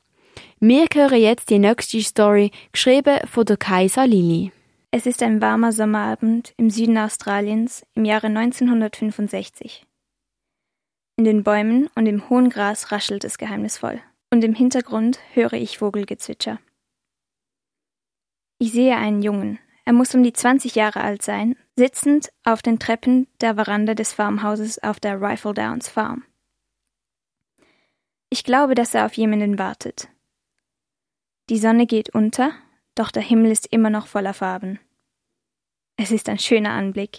Wir 0.59 0.87
hören 0.91 1.21
jetzt 1.21 1.51
die 1.51 1.59
nächste 1.59 2.01
Story, 2.01 2.49
geschrieben 2.71 3.19
von 3.27 3.45
der 3.45 3.57
Kaiser 3.57 4.07
Lili. 4.07 4.51
Es 4.89 5.05
ist 5.05 5.21
ein 5.21 5.39
warmer 5.39 5.71
Sommerabend 5.71 6.53
im 6.57 6.71
Süden 6.71 6.97
Australiens 6.97 7.85
im 7.93 8.05
Jahre 8.05 8.27
1965. 8.27 9.85
In 11.17 11.25
den 11.25 11.43
Bäumen 11.43 11.87
und 11.93 12.07
im 12.07 12.29
hohen 12.29 12.49
Gras 12.49 12.91
raschelt 12.91 13.25
es 13.25 13.37
geheimnisvoll, 13.37 14.01
und 14.31 14.43
im 14.43 14.55
Hintergrund 14.55 15.19
höre 15.33 15.53
ich 15.53 15.77
Vogelgezwitscher. 15.77 16.57
Ich 18.63 18.71
sehe 18.71 18.95
einen 18.95 19.21
Jungen, 19.21 19.59
er 19.83 19.91
muss 19.91 20.15
um 20.15 20.23
die 20.23 20.31
20 20.31 20.73
Jahre 20.75 21.01
alt 21.01 21.21
sein, 21.21 21.57
sitzend 21.75 22.29
auf 22.45 22.61
den 22.61 22.79
Treppen 22.79 23.27
der 23.41 23.55
Veranda 23.55 23.93
des 23.93 24.13
Farmhauses 24.13 24.81
auf 24.81 25.01
der 25.01 25.19
Rifle 25.19 25.53
Downs 25.53 25.89
Farm. 25.89 26.23
Ich 28.29 28.45
glaube, 28.45 28.73
dass 28.73 28.95
er 28.95 29.05
auf 29.05 29.15
jemanden 29.15 29.59
wartet. 29.59 30.07
Die 31.49 31.57
Sonne 31.57 31.85
geht 31.85 32.11
unter, 32.11 32.53
doch 32.95 33.11
der 33.11 33.21
Himmel 33.21 33.51
ist 33.51 33.67
immer 33.67 33.89
noch 33.89 34.07
voller 34.07 34.33
Farben. 34.33 34.79
Es 35.97 36.11
ist 36.11 36.29
ein 36.29 36.39
schöner 36.39 36.71
Anblick. 36.71 37.17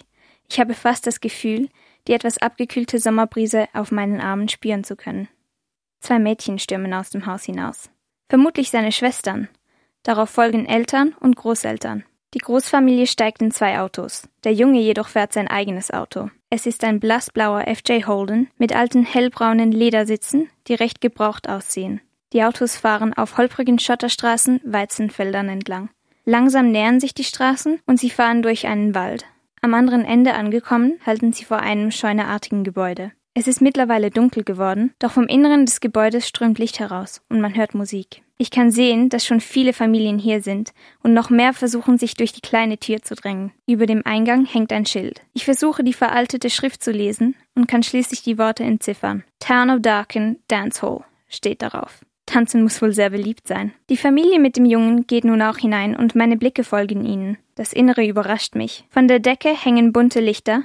Ich 0.49 0.59
habe 0.59 0.73
fast 0.73 1.05
das 1.05 1.19
Gefühl, 1.19 1.69
die 2.07 2.13
etwas 2.13 2.39
abgekühlte 2.39 2.97
Sommerbrise 2.97 3.67
auf 3.73 3.91
meinen 3.91 4.19
Armen 4.19 4.49
spüren 4.49 4.83
zu 4.83 4.95
können. 4.95 5.27
Zwei 5.99 6.17
Mädchen 6.17 6.57
stürmen 6.57 6.95
aus 6.95 7.11
dem 7.11 7.27
Haus 7.27 7.43
hinaus. 7.43 7.91
Vermutlich 8.29 8.71
seine 8.71 8.91
Schwestern, 8.91 9.47
Darauf 10.05 10.29
folgen 10.29 10.67
Eltern 10.67 11.15
und 11.19 11.35
Großeltern. 11.35 12.05
Die 12.35 12.39
Großfamilie 12.39 13.07
steigt 13.07 13.41
in 13.41 13.49
zwei 13.49 13.79
Autos. 13.79 14.29
Der 14.43 14.53
Junge 14.53 14.79
jedoch 14.79 15.07
fährt 15.07 15.33
sein 15.33 15.47
eigenes 15.47 15.89
Auto. 15.89 16.29
Es 16.51 16.67
ist 16.67 16.83
ein 16.83 16.99
blassblauer 16.99 17.65
FJ 17.75 18.03
Holden 18.03 18.49
mit 18.59 18.75
alten 18.75 19.03
hellbraunen 19.03 19.71
Ledersitzen, 19.71 20.49
die 20.67 20.75
recht 20.75 21.01
gebraucht 21.01 21.49
aussehen. 21.49 22.01
Die 22.33 22.43
Autos 22.43 22.75
fahren 22.75 23.15
auf 23.15 23.37
holprigen 23.37 23.79
Schotterstraßen 23.79 24.61
Weizenfeldern 24.63 25.49
entlang. 25.49 25.89
Langsam 26.23 26.71
nähern 26.71 26.99
sich 26.99 27.15
die 27.15 27.23
Straßen 27.23 27.79
und 27.87 27.99
sie 27.99 28.11
fahren 28.11 28.43
durch 28.43 28.67
einen 28.67 28.93
Wald. 28.93 29.25
Am 29.61 29.73
anderen 29.73 30.05
Ende 30.05 30.35
angekommen, 30.35 30.99
halten 31.03 31.33
sie 31.33 31.45
vor 31.45 31.61
einem 31.61 31.89
scheuneartigen 31.89 32.63
Gebäude. 32.63 33.11
Es 33.37 33.49
ist 33.49 33.61
mittlerweile 33.61 34.11
dunkel 34.11 34.45
geworden, 34.45 34.93
doch 34.97 35.11
vom 35.11 35.27
Inneren 35.27 35.65
des 35.65 35.81
Gebäudes 35.81 36.25
strömt 36.25 36.57
Licht 36.57 36.79
heraus 36.79 37.21
und 37.27 37.41
man 37.41 37.53
hört 37.53 37.75
Musik. 37.75 38.21
Ich 38.37 38.49
kann 38.49 38.71
sehen, 38.71 39.09
dass 39.09 39.25
schon 39.25 39.41
viele 39.41 39.73
Familien 39.73 40.17
hier 40.17 40.41
sind 40.41 40.73
und 41.03 41.13
noch 41.13 41.29
mehr 41.29 41.51
versuchen, 41.51 41.97
sich 41.97 42.13
durch 42.15 42.31
die 42.31 42.39
kleine 42.39 42.77
Tür 42.77 43.01
zu 43.01 43.13
drängen. 43.13 43.51
Über 43.67 43.87
dem 43.87 44.05
Eingang 44.05 44.45
hängt 44.45 44.71
ein 44.71 44.85
Schild. 44.85 45.21
Ich 45.33 45.43
versuche, 45.43 45.83
die 45.83 45.91
veraltete 45.91 46.49
Schrift 46.49 46.81
zu 46.81 46.91
lesen 46.91 47.35
und 47.55 47.67
kann 47.67 47.83
schließlich 47.83 48.23
die 48.23 48.37
Worte 48.37 48.63
entziffern. 48.63 49.25
Town 49.41 49.69
of 49.69 49.81
Darken 49.81 50.39
Dance 50.47 50.81
Hall 50.81 51.03
steht 51.27 51.61
darauf. 51.61 52.05
Tanzen 52.25 52.63
muss 52.63 52.81
wohl 52.81 52.93
sehr 52.93 53.09
beliebt 53.09 53.47
sein. 53.47 53.73
Die 53.89 53.97
Familie 53.97 54.39
mit 54.39 54.55
dem 54.55 54.65
Jungen 54.65 55.07
geht 55.07 55.25
nun 55.25 55.41
auch 55.41 55.57
hinein 55.57 55.95
und 55.95 56.15
meine 56.15 56.37
Blicke 56.37 56.63
folgen 56.63 57.05
ihnen. 57.05 57.37
Das 57.55 57.73
Innere 57.73 58.05
überrascht 58.05 58.55
mich. 58.55 58.85
Von 58.89 59.09
der 59.09 59.19
Decke 59.19 59.49
hängen 59.49 59.91
bunte 59.91 60.21
Lichter. 60.21 60.63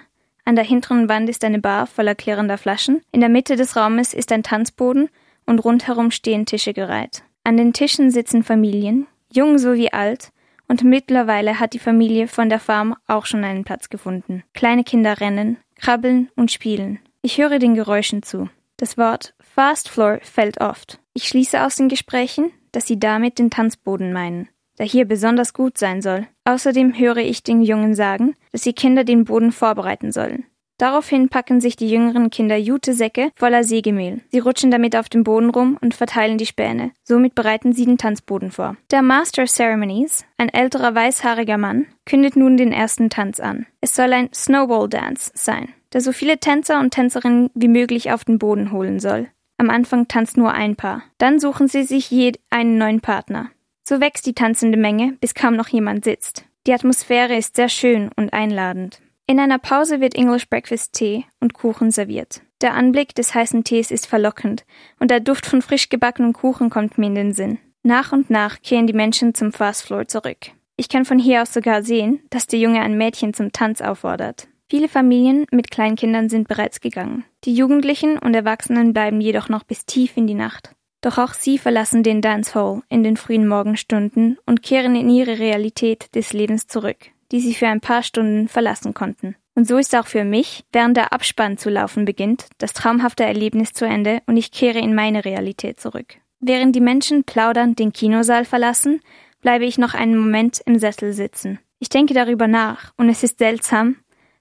An 0.51 0.57
der 0.57 0.65
hinteren 0.65 1.09
Wand 1.09 1.29
ist 1.29 1.45
eine 1.45 1.61
Bar 1.61 1.87
voller 1.87 2.17
klirrender 2.17 2.59
Flaschen. 2.59 3.03
In 3.13 3.21
der 3.21 3.29
Mitte 3.29 3.55
des 3.55 3.77
Raumes 3.77 4.13
ist 4.13 4.33
ein 4.33 4.43
Tanzboden 4.43 5.09
und 5.47 5.61
rundherum 5.61 6.11
stehen 6.11 6.45
Tische 6.45 6.73
gereiht. 6.73 7.23
An 7.45 7.57
den 7.57 7.73
Tischen 7.73 8.11
sitzen 8.11 8.43
Familien, 8.43 9.07
jung 9.33 9.59
sowie 9.59 9.93
alt, 9.93 10.33
und 10.67 10.83
mittlerweile 10.83 11.61
hat 11.61 11.73
die 11.73 11.79
Familie 11.79 12.27
von 12.27 12.49
der 12.49 12.59
Farm 12.59 12.97
auch 13.07 13.27
schon 13.27 13.45
einen 13.45 13.63
Platz 13.63 13.91
gefunden. 13.91 14.43
Kleine 14.53 14.83
Kinder 14.83 15.21
rennen, 15.21 15.57
krabbeln 15.77 16.31
und 16.35 16.51
spielen. 16.51 16.99
Ich 17.23 17.39
höre 17.39 17.61
den 17.61 17.77
Geräuschen 17.77 18.25
zu. 18.25 18.51
Das 18.77 18.99
Wort 18.99 19.35
Fast 19.55 19.89
Floor 19.89 20.19
fällt 20.21 20.61
oft. 20.61 20.99
Ich 21.15 21.29
schließe 21.29 21.65
aus 21.65 21.77
den 21.77 21.89
Gesprächen, 21.89 22.51
dass 22.73 22.89
sie 22.89 22.99
damit 22.99 23.39
den 23.39 23.51
Tanzboden 23.51 24.13
meinen, 24.13 24.49
der 24.81 24.87
hier 24.87 25.05
besonders 25.05 25.53
gut 25.53 25.77
sein 25.77 26.01
soll. 26.01 26.27
Außerdem 26.47 26.99
höre 26.99 27.19
ich 27.19 27.43
den 27.43 27.61
Jungen 27.61 27.95
sagen, 27.95 28.35
dass 28.51 28.63
die 28.63 28.73
Kinder 28.73 29.05
den 29.05 29.27
Boden 29.27 29.53
vorbereiten 29.53 30.11
sollen. 30.11 30.47
Daraufhin 30.79 31.29
packen 31.29 31.61
sich 31.61 31.77
die 31.77 31.91
jüngeren 31.91 32.31
Kinder 32.31 32.57
Jutesäcke 32.57 33.31
voller 33.37 33.63
Sägemehl. 33.63 34.23
Sie 34.31 34.39
rutschen 34.39 34.71
damit 34.71 34.97
auf 34.97 35.11
dem 35.11 35.23
Boden 35.23 35.51
rum 35.51 35.77
und 35.83 35.93
verteilen 35.93 36.39
die 36.39 36.47
Späne. 36.47 36.93
Somit 37.05 37.35
bereiten 37.35 37.75
sie 37.75 37.85
den 37.85 37.99
Tanzboden 37.99 38.51
vor. 38.51 38.79
Der 38.91 39.03
Master 39.03 39.43
of 39.43 39.51
Ceremonies, 39.51 40.25
ein 40.39 40.49
älterer 40.49 40.95
weißhaariger 40.95 41.59
Mann, 41.59 41.85
kündet 42.07 42.35
nun 42.35 42.57
den 42.57 42.73
ersten 42.73 43.11
Tanz 43.11 43.39
an. 43.39 43.67
Es 43.83 43.95
soll 43.95 44.15
ein 44.15 44.31
Snowball 44.33 44.89
Dance 44.89 45.31
sein, 45.35 45.69
der 45.93 46.01
so 46.01 46.13
viele 46.13 46.39
Tänzer 46.39 46.81
und 46.81 46.95
Tänzerinnen 46.95 47.51
wie 47.53 47.69
möglich 47.69 48.13
auf 48.13 48.25
den 48.25 48.39
Boden 48.39 48.73
holen 48.73 48.99
soll. 48.99 49.29
Am 49.59 49.69
Anfang 49.69 50.09
tanzt 50.09 50.39
nur 50.39 50.53
ein 50.55 50.77
Paar. 50.77 51.03
Dann 51.19 51.39
suchen 51.39 51.69
sie 51.69 51.83
sich 51.83 52.11
je 52.11 52.33
einen 52.49 52.79
neuen 52.79 53.03
Partner. 53.03 53.51
So 53.91 54.01
wächst 54.01 54.25
die 54.27 54.35
tanzende 54.35 54.79
Menge, 54.79 55.17
bis 55.21 55.35
kaum 55.35 55.57
noch 55.57 55.67
jemand 55.67 56.05
sitzt. 56.05 56.45
Die 56.65 56.73
Atmosphäre 56.73 57.35
ist 57.35 57.57
sehr 57.57 57.69
schön 57.69 58.09
und 58.15 58.33
einladend. 58.33 59.01
In 59.27 59.41
einer 59.41 59.59
Pause 59.59 60.01
wird 60.01 60.15
English 60.15 60.49
Breakfast 60.49 60.93
Tee 60.93 61.25
und 61.41 61.55
Kuchen 61.55 61.91
serviert. 61.91 62.41
Der 62.61 62.75
Anblick 62.75 63.17
des 63.17 63.35
heißen 63.35 63.65
Tees 63.65 63.91
ist 63.91 64.07
verlockend 64.07 64.65
und 65.01 65.11
der 65.11 65.19
Duft 65.19 65.45
von 65.45 65.61
frisch 65.61 65.89
gebackenem 65.89 66.35
Kuchen 66.35 66.71
kommt 66.71 66.99
mir 66.99 67.09
in 67.09 67.17
den 67.17 67.33
Sinn. 67.33 67.59
Nach 67.83 68.13
und 68.13 68.31
nach 68.31 68.63
kehren 68.63 68.87
die 68.87 68.93
Menschen 68.93 69.35
zum 69.35 69.53
Fast 69.53 69.83
Floor 69.83 70.07
zurück. 70.07 70.53
Ich 70.77 70.89
kann 70.89 71.05
von 71.05 71.19
hier 71.19 71.43
aus 71.43 71.53
sogar 71.53 71.83
sehen, 71.83 72.21
dass 72.31 72.47
der 72.47 72.61
Junge 72.61 72.83
ein 72.83 72.97
Mädchen 72.97 73.35
zum 73.35 73.51
Tanz 73.51 73.81
auffordert. 73.81 74.47
Viele 74.71 74.89
Familien 74.89 75.47
mit 75.51 75.73
Kleinkindern 75.73 76.29
sind 76.29 76.47
bereits 76.47 76.81
gegangen. 76.81 77.25
Die 77.43 77.57
Jugendlichen 77.57 78.21
und 78.21 78.35
Erwachsenen 78.35 78.93
bleiben 78.93 79.21
jedoch 79.21 79.49
noch 79.49 79.65
bis 79.65 79.85
tief 79.85 80.17
in 80.17 80.29
die 80.29 80.35
Nacht. 80.35 80.77
Doch 81.01 81.19
auch 81.19 81.35
sie 81.35 81.59
verlassen 81.59 82.03
den 82.03 82.21
Dance 82.21 82.55
Hall 82.55 82.83
in 82.89 83.03
den 83.03 83.17
frühen 83.17 83.49
Morgenstunden 83.49 84.39
und 84.47 84.63
kehren 84.63 84.97
in 84.97 85.09
ihre 85.09 85.39
Realität 85.39 86.15
des 86.15 86.33
Lebens 86.33 86.67
zurück 86.67 87.11
die 87.33 87.41
sie 87.41 87.55
für 87.55 87.69
ein 87.69 87.81
paar 87.81 88.03
Stunden 88.03 88.49
verlassen 88.49 88.95
konnten. 88.95 89.37
Und 89.55 89.67
so 89.67 89.79
ist 89.79 89.95
auch 89.95 90.07
für 90.07 90.25
mich, 90.25 90.65
während 90.73 90.97
der 90.97 91.13
Abspann 91.13 91.59
zu 91.59 91.71
laufen 91.71 92.05
beginnt, 92.05 92.47
das 92.59 92.73
traumhafte 92.73 93.25
Erlebnis 93.25 93.73
zu 93.73 93.85
Ende 93.85 94.23
und 94.27 94.37
ich 94.37 94.53
kehre 94.53 94.79
in 94.79 94.95
meine 94.95 95.25
Realität 95.25 95.81
zurück. 95.81 96.17
Während 96.41 96.75
die 96.75 96.81
Menschen 96.81 97.25
plaudernd 97.25 97.79
den 97.79 97.93
Kinosaal 97.93 98.45
verlassen, 98.45 99.01
bleibe 99.43 99.67
ich 99.67 99.77
noch 99.77 99.95
einen 99.95 100.17
Moment 100.17 100.61
im 100.65 100.79
Sessel 100.79 101.13
sitzen. 101.13 101.59
Ich 101.79 101.89
denke 101.89 102.15
darüber 102.15 102.47
nach 102.47 102.93
und 102.97 103.09
es 103.09 103.23
ist 103.23 103.39
seltsam, 103.39 103.97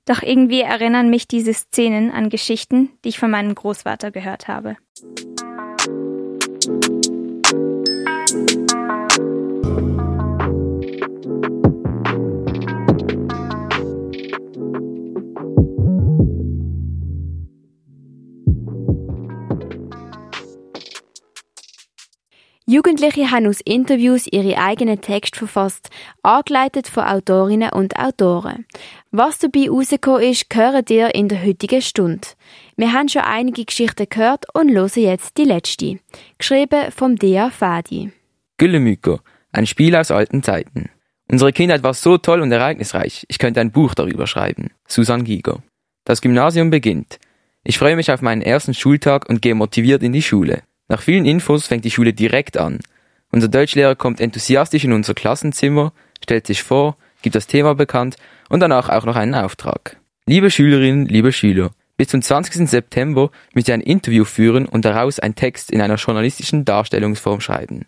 doch 0.05 0.21
irgendwie 0.21 0.61
erinnern 0.61 1.09
mich 1.09 1.27
diese 1.27 1.53
Szenen 1.53 2.11
an 2.11 2.29
Geschichten, 2.29 2.89
die 3.03 3.09
ich 3.09 3.19
von 3.19 3.31
meinem 3.31 3.53
Großvater 3.53 4.11
gehört 4.11 4.47
habe. 4.47 4.77
Jugendliche 22.69 23.31
haben 23.31 23.47
aus 23.47 23.61
Interviews 23.61 24.27
ihre 24.31 24.55
eigenen 24.59 25.01
Texte 25.01 25.39
verfasst, 25.39 25.89
angeleitet 26.21 26.87
von 26.87 27.03
Autorinnen 27.03 27.71
und 27.71 27.95
Autoren. 27.95 28.67
Was 29.09 29.39
dabei 29.39 29.71
rausgekommen 29.71 30.21
ist, 30.21 30.45
hören 30.53 30.85
ihr 30.89 31.15
in 31.15 31.29
der 31.29 31.43
heutigen 31.43 31.81
Stunde. 31.81 32.27
Wir 32.77 32.93
haben 32.93 33.09
schon 33.09 33.23
einige 33.23 33.65
Geschichten 33.65 34.05
gehört 34.07 34.45
und 34.53 34.69
hören 34.69 34.91
jetzt 34.97 35.35
die 35.37 35.45
letzte. 35.45 35.97
Geschrieben 36.37 36.91
vom 36.91 37.15
Dea 37.15 37.49
Fadi. 37.49 38.11
Güllemüko, 38.59 39.19
ein 39.51 39.65
Spiel 39.65 39.95
aus 39.95 40.11
alten 40.11 40.43
Zeiten. 40.43 40.91
Unsere 41.27 41.51
Kindheit 41.51 41.81
war 41.81 41.95
so 41.95 42.19
toll 42.19 42.39
und 42.39 42.51
ereignisreich, 42.51 43.25
ich 43.29 43.39
könnte 43.39 43.61
ein 43.61 43.71
Buch 43.71 43.95
darüber 43.95 44.27
schreiben. 44.27 44.69
Susan 44.87 45.23
Giger. 45.23 45.63
Das 46.05 46.21
Gymnasium 46.21 46.69
beginnt. 46.69 47.17
Ich 47.63 47.79
freue 47.79 47.95
mich 47.95 48.11
auf 48.11 48.21
meinen 48.21 48.43
ersten 48.43 48.75
Schultag 48.75 49.27
und 49.27 49.41
gehe 49.41 49.55
motiviert 49.55 50.03
in 50.03 50.13
die 50.13 50.21
Schule. 50.21 50.61
Nach 50.89 51.01
vielen 51.01 51.25
Infos 51.25 51.67
fängt 51.67 51.85
die 51.85 51.91
Schule 51.91 52.13
direkt 52.13 52.57
an. 52.57 52.79
Unser 53.31 53.47
Deutschlehrer 53.47 53.95
kommt 53.95 54.19
enthusiastisch 54.19 54.83
in 54.83 54.91
unser 54.91 55.13
Klassenzimmer, 55.13 55.93
stellt 56.23 56.47
sich 56.47 56.63
vor, 56.63 56.97
gibt 57.21 57.35
das 57.35 57.45
Thema 57.45 57.75
bekannt 57.75 58.15
und 58.49 58.59
danach 58.59 58.89
auch 58.89 59.05
noch 59.05 59.15
einen 59.15 59.35
Auftrag. 59.35 59.97
Liebe 60.25 60.49
Schülerinnen, 60.49 61.05
liebe 61.05 61.31
Schüler, 61.31 61.69
bis 61.95 62.07
zum 62.07 62.23
20. 62.23 62.67
September 62.67 63.29
müsst 63.53 63.67
ihr 63.67 63.75
ein 63.75 63.81
Interview 63.81 64.25
führen 64.25 64.65
und 64.65 64.83
daraus 64.83 65.19
einen 65.19 65.35
Text 65.35 65.69
in 65.69 65.81
einer 65.81 65.95
journalistischen 65.95 66.65
Darstellungsform 66.65 67.39
schreiben. 67.39 67.85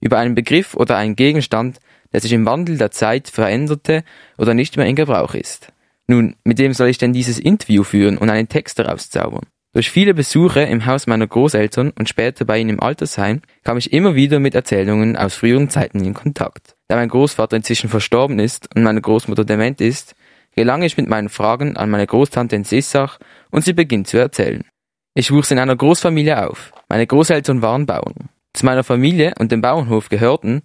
Über 0.00 0.18
einen 0.18 0.34
Begriff 0.34 0.74
oder 0.74 0.96
einen 0.96 1.14
Gegenstand, 1.14 1.78
der 2.12 2.20
sich 2.20 2.32
im 2.32 2.44
Wandel 2.44 2.76
der 2.76 2.90
Zeit 2.90 3.28
veränderte 3.28 4.02
oder 4.36 4.54
nicht 4.54 4.76
mehr 4.76 4.86
in 4.86 4.96
Gebrauch 4.96 5.34
ist. 5.34 5.72
Nun, 6.08 6.34
mit 6.42 6.58
wem 6.58 6.72
soll 6.72 6.88
ich 6.88 6.98
denn 6.98 7.12
dieses 7.12 7.38
Interview 7.38 7.84
führen 7.84 8.18
und 8.18 8.30
einen 8.30 8.48
Text 8.48 8.80
daraus 8.80 9.10
zaubern? 9.10 9.46
Durch 9.74 9.90
viele 9.90 10.12
Besuche 10.12 10.60
im 10.60 10.84
Haus 10.84 11.06
meiner 11.06 11.26
Großeltern 11.26 11.92
und 11.98 12.06
später 12.06 12.44
bei 12.44 12.58
ihnen 12.58 12.68
im 12.68 12.80
Altersheim 12.80 13.40
kam 13.64 13.78
ich 13.78 13.90
immer 13.90 14.14
wieder 14.14 14.38
mit 14.38 14.54
Erzählungen 14.54 15.16
aus 15.16 15.34
früheren 15.34 15.70
Zeiten 15.70 16.04
in 16.04 16.12
Kontakt. 16.12 16.76
Da 16.88 16.96
mein 16.96 17.08
Großvater 17.08 17.56
inzwischen 17.56 17.88
verstorben 17.88 18.38
ist 18.38 18.68
und 18.76 18.82
meine 18.82 19.00
Großmutter 19.00 19.46
dement 19.46 19.80
ist, 19.80 20.14
gelang 20.54 20.82
ich 20.82 20.98
mit 20.98 21.08
meinen 21.08 21.30
Fragen 21.30 21.78
an 21.78 21.88
meine 21.88 22.06
Großtante 22.06 22.54
in 22.54 22.64
Sissach 22.64 23.18
und 23.50 23.64
sie 23.64 23.72
beginnt 23.72 24.08
zu 24.08 24.18
erzählen. 24.18 24.62
Ich 25.14 25.32
wuchs 25.32 25.50
in 25.50 25.58
einer 25.58 25.76
Großfamilie 25.76 26.46
auf. 26.46 26.72
Meine 26.90 27.06
Großeltern 27.06 27.62
waren 27.62 27.86
Bauern. 27.86 28.28
Zu 28.52 28.66
meiner 28.66 28.84
Familie 28.84 29.32
und 29.38 29.52
dem 29.52 29.62
Bauernhof 29.62 30.10
gehörten 30.10 30.62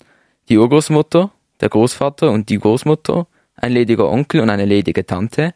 die 0.50 0.58
Urgroßmutter, 0.58 1.32
der 1.62 1.70
Großvater 1.70 2.30
und 2.30 2.50
die 2.50 2.60
Großmutter, 2.60 3.28
ein 3.56 3.72
lediger 3.72 4.10
Onkel 4.10 4.42
und 4.42 4.50
eine 4.50 4.66
ledige 4.66 5.06
Tante, 5.06 5.54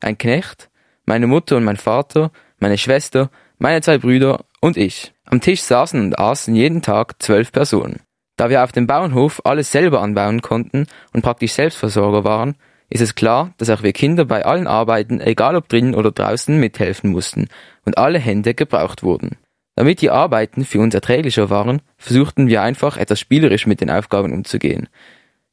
ein 0.00 0.16
Knecht, 0.16 0.70
meine 1.04 1.26
Mutter 1.26 1.58
und 1.58 1.64
mein 1.64 1.76
Vater 1.76 2.30
meine 2.58 2.78
Schwester, 2.78 3.30
meine 3.58 3.82
zwei 3.82 3.98
Brüder 3.98 4.44
und 4.60 4.76
ich. 4.76 5.12
Am 5.24 5.40
Tisch 5.40 5.62
saßen 5.62 6.00
und 6.00 6.18
aßen 6.18 6.54
jeden 6.54 6.82
Tag 6.82 7.22
zwölf 7.22 7.52
Personen. 7.52 8.00
Da 8.36 8.50
wir 8.50 8.64
auf 8.64 8.72
dem 8.72 8.86
Bauernhof 8.86 9.40
alles 9.44 9.70
selber 9.70 10.00
anbauen 10.00 10.42
konnten 10.42 10.86
und 11.12 11.22
praktisch 11.22 11.52
Selbstversorger 11.52 12.24
waren, 12.24 12.56
ist 12.90 13.00
es 13.00 13.14
klar, 13.14 13.54
dass 13.58 13.70
auch 13.70 13.82
wir 13.82 13.92
Kinder 13.92 14.24
bei 14.24 14.44
allen 14.44 14.66
Arbeiten, 14.66 15.20
egal 15.20 15.56
ob 15.56 15.68
drinnen 15.68 15.94
oder 15.94 16.10
draußen, 16.10 16.58
mithelfen 16.58 17.10
mussten 17.10 17.48
und 17.84 17.98
alle 17.98 18.18
Hände 18.18 18.54
gebraucht 18.54 19.02
wurden. 19.02 19.36
Damit 19.76 20.00
die 20.00 20.10
Arbeiten 20.10 20.64
für 20.64 20.80
uns 20.80 20.94
erträglicher 20.94 21.50
waren, 21.50 21.82
versuchten 21.96 22.46
wir 22.46 22.62
einfach 22.62 22.96
etwas 22.96 23.18
spielerisch 23.18 23.66
mit 23.66 23.80
den 23.80 23.90
Aufgaben 23.90 24.32
umzugehen. 24.32 24.88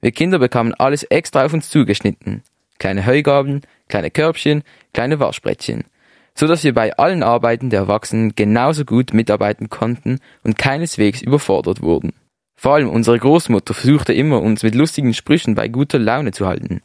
Wir 0.01 0.11
Kinder 0.11 0.39
bekamen 0.39 0.73
alles 0.73 1.03
extra 1.03 1.45
auf 1.45 1.53
uns 1.53 1.69
zugeschnitten. 1.69 2.43
Kleine 2.77 3.05
Heugabeln, 3.05 3.61
kleine 3.87 4.11
Körbchen, 4.11 4.63
kleine 4.93 5.19
Waschbrettchen 5.19 5.85
so 6.33 6.47
dass 6.47 6.63
wir 6.63 6.73
bei 6.73 6.97
allen 6.97 7.23
Arbeiten 7.23 7.69
der 7.69 7.81
Erwachsenen 7.81 8.35
genauso 8.35 8.85
gut 8.85 9.13
mitarbeiten 9.13 9.69
konnten 9.69 10.19
und 10.43 10.57
keineswegs 10.57 11.21
überfordert 11.21 11.81
wurden. 11.81 12.13
Vor 12.55 12.75
allem 12.75 12.89
unsere 12.89 13.17
Großmutter 13.17 13.73
versuchte 13.73 14.13
immer, 14.13 14.41
uns 14.41 14.63
mit 14.63 14.75
lustigen 14.75 15.13
Sprüchen 15.13 15.55
bei 15.55 15.67
guter 15.67 15.99
Laune 15.99 16.31
zu 16.31 16.45
halten. 16.45 16.81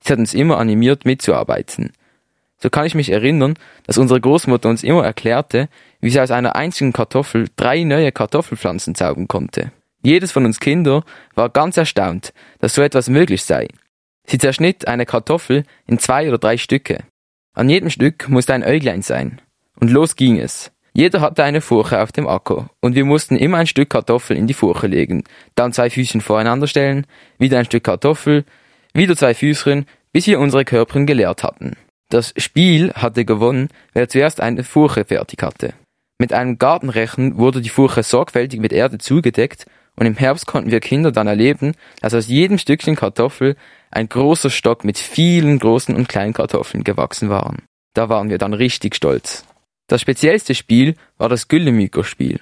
Sie 0.00 0.12
hat 0.12 0.18
uns 0.18 0.34
immer 0.34 0.58
animiert, 0.58 1.04
mitzuarbeiten. 1.04 1.92
So 2.58 2.70
kann 2.70 2.86
ich 2.86 2.94
mich 2.94 3.10
erinnern, 3.10 3.54
dass 3.86 3.98
unsere 3.98 4.20
Großmutter 4.20 4.68
uns 4.68 4.82
immer 4.82 5.04
erklärte, 5.04 5.68
wie 6.00 6.10
sie 6.10 6.20
aus 6.20 6.30
einer 6.30 6.56
einzigen 6.56 6.92
Kartoffel 6.92 7.48
drei 7.56 7.84
neue 7.84 8.12
Kartoffelpflanzen 8.12 8.94
zaubern 8.94 9.28
konnte. 9.28 9.72
Jedes 10.02 10.32
von 10.32 10.44
uns 10.44 10.60
Kinder 10.60 11.02
war 11.34 11.48
ganz 11.48 11.76
erstaunt, 11.76 12.32
dass 12.60 12.74
so 12.74 12.82
etwas 12.82 13.08
möglich 13.08 13.42
sei. 13.42 13.68
Sie 14.26 14.38
zerschnitt 14.38 14.88
eine 14.88 15.06
Kartoffel 15.06 15.64
in 15.86 15.98
zwei 15.98 16.28
oder 16.28 16.38
drei 16.38 16.56
Stücke. 16.56 17.04
An 17.56 17.70
jedem 17.70 17.88
Stück 17.88 18.28
musste 18.28 18.52
ein 18.52 18.62
Äuglein 18.62 19.00
sein. 19.00 19.40
Und 19.80 19.90
los 19.90 20.14
ging 20.14 20.38
es. 20.38 20.72
Jeder 20.92 21.22
hatte 21.22 21.42
eine 21.42 21.62
Furche 21.62 22.02
auf 22.02 22.12
dem 22.12 22.28
Acker, 22.28 22.68
und 22.80 22.94
wir 22.94 23.06
mussten 23.06 23.36
immer 23.36 23.56
ein 23.56 23.66
Stück 23.66 23.88
Kartoffel 23.90 24.36
in 24.36 24.46
die 24.46 24.54
Furche 24.54 24.86
legen, 24.86 25.24
dann 25.54 25.72
zwei 25.72 25.88
Füßchen 25.88 26.20
voreinander 26.20 26.66
stellen, 26.66 27.06
wieder 27.38 27.58
ein 27.58 27.64
Stück 27.64 27.84
Kartoffel, 27.84 28.44
wieder 28.92 29.16
zwei 29.16 29.32
Füßchen, 29.32 29.86
bis 30.12 30.26
wir 30.26 30.38
unsere 30.38 30.66
Körper 30.66 31.02
geleert 31.04 31.42
hatten. 31.42 31.76
Das 32.10 32.34
Spiel 32.36 32.92
hatte 32.92 33.24
gewonnen, 33.24 33.68
wer 33.94 34.08
zuerst 34.08 34.40
eine 34.40 34.62
Furche 34.62 35.06
fertig 35.06 35.42
hatte. 35.42 35.72
Mit 36.18 36.34
einem 36.34 36.58
Gartenrechen 36.58 37.38
wurde 37.38 37.62
die 37.62 37.70
Furche 37.70 38.02
sorgfältig 38.02 38.60
mit 38.60 38.72
Erde 38.72 38.98
zugedeckt 38.98 39.66
und 39.96 40.04
im 40.04 40.16
Herbst 40.16 40.46
konnten 40.46 40.70
wir 40.70 40.80
Kinder 40.80 41.10
dann 41.10 41.26
erleben, 41.26 41.72
dass 42.00 42.14
aus 42.14 42.28
jedem 42.28 42.58
Stückchen 42.58 42.96
Kartoffel 42.96 43.56
ein 43.90 44.08
großer 44.08 44.50
Stock 44.50 44.84
mit 44.84 44.98
vielen 44.98 45.58
großen 45.58 45.94
und 45.94 46.08
kleinen 46.08 46.32
Kartoffeln 46.32 46.84
gewachsen 46.84 47.28
waren. 47.28 47.62
Da 47.94 48.08
waren 48.08 48.28
wir 48.30 48.38
dann 48.38 48.52
richtig 48.52 48.94
stolz. 48.94 49.44
Das 49.86 50.00
speziellste 50.00 50.54
Spiel 50.54 50.96
war 51.16 51.28
das 51.28 51.48
Güllemüker-Spiel. 51.48 52.40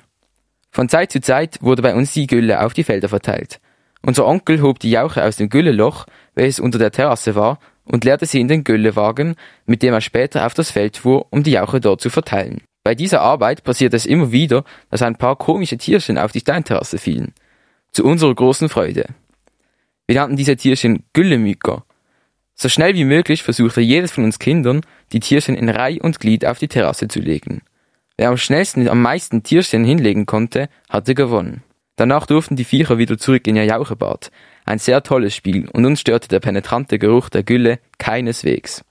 Von 0.70 0.88
Zeit 0.88 1.12
zu 1.12 1.20
Zeit 1.20 1.62
wurde 1.62 1.82
bei 1.82 1.94
uns 1.94 2.12
die 2.12 2.26
Gülle 2.26 2.64
auf 2.64 2.72
die 2.72 2.84
Felder 2.84 3.08
verteilt. 3.08 3.60
Unser 4.02 4.26
Onkel 4.26 4.60
hob 4.60 4.78
die 4.80 4.90
Jauche 4.90 5.24
aus 5.24 5.36
dem 5.36 5.48
Gülleloch, 5.48 6.06
welches 6.34 6.60
unter 6.60 6.78
der 6.78 6.90
Terrasse 6.90 7.34
war, 7.34 7.58
und 7.84 8.04
leerte 8.04 8.26
sie 8.26 8.40
in 8.40 8.48
den 8.48 8.64
Güllewagen, 8.64 9.36
mit 9.66 9.82
dem 9.82 9.94
er 9.94 10.00
später 10.00 10.46
auf 10.46 10.54
das 10.54 10.70
Feld 10.70 10.96
fuhr, 10.96 11.26
um 11.30 11.42
die 11.42 11.52
Jauche 11.52 11.80
dort 11.80 12.00
zu 12.00 12.10
verteilen. 12.10 12.62
Bei 12.82 12.94
dieser 12.94 13.20
Arbeit 13.20 13.64
passierte 13.64 13.96
es 13.96 14.04
immer 14.04 14.32
wieder, 14.32 14.64
dass 14.90 15.02
ein 15.02 15.16
paar 15.16 15.36
komische 15.36 15.78
Tierchen 15.78 16.18
auf 16.18 16.32
die 16.32 16.40
Steinterrasse 16.40 16.98
fielen. 16.98 17.32
Zu 17.92 18.04
unserer 18.04 18.34
großen 18.34 18.68
Freude. 18.68 19.06
Wir 20.06 20.16
nannten 20.16 20.36
diese 20.36 20.56
Tierchen 20.56 21.04
Güllemüker. 21.12 21.84
So 22.54 22.68
schnell 22.68 22.94
wie 22.94 23.04
möglich 23.04 23.42
versuchte 23.42 23.80
jedes 23.80 24.12
von 24.12 24.24
uns 24.24 24.38
Kindern, 24.38 24.82
die 25.12 25.20
Tierchen 25.20 25.56
in 25.56 25.68
Reih 25.68 25.98
und 26.00 26.20
Glied 26.20 26.46
auf 26.46 26.58
die 26.58 26.68
Terrasse 26.68 27.08
zu 27.08 27.20
legen. 27.20 27.62
Wer 28.16 28.28
am 28.28 28.36
schnellsten 28.36 28.88
am 28.88 29.02
meisten 29.02 29.42
Tierchen 29.42 29.84
hinlegen 29.84 30.26
konnte, 30.26 30.68
hatte 30.88 31.14
gewonnen. 31.14 31.62
Danach 31.96 32.26
durften 32.26 32.56
die 32.56 32.64
Viecher 32.64 32.98
wieder 32.98 33.18
zurück 33.18 33.46
in 33.46 33.56
ihr 33.56 33.64
Jauchebad, 33.64 34.30
ein 34.64 34.78
sehr 34.78 35.02
tolles 35.02 35.34
Spiel 35.34 35.68
und 35.68 35.84
uns 35.84 36.00
störte 36.00 36.28
der 36.28 36.40
penetrante 36.40 36.98
Geruch 36.98 37.28
der 37.28 37.42
Gülle 37.42 37.78
keineswegs. 37.98 38.84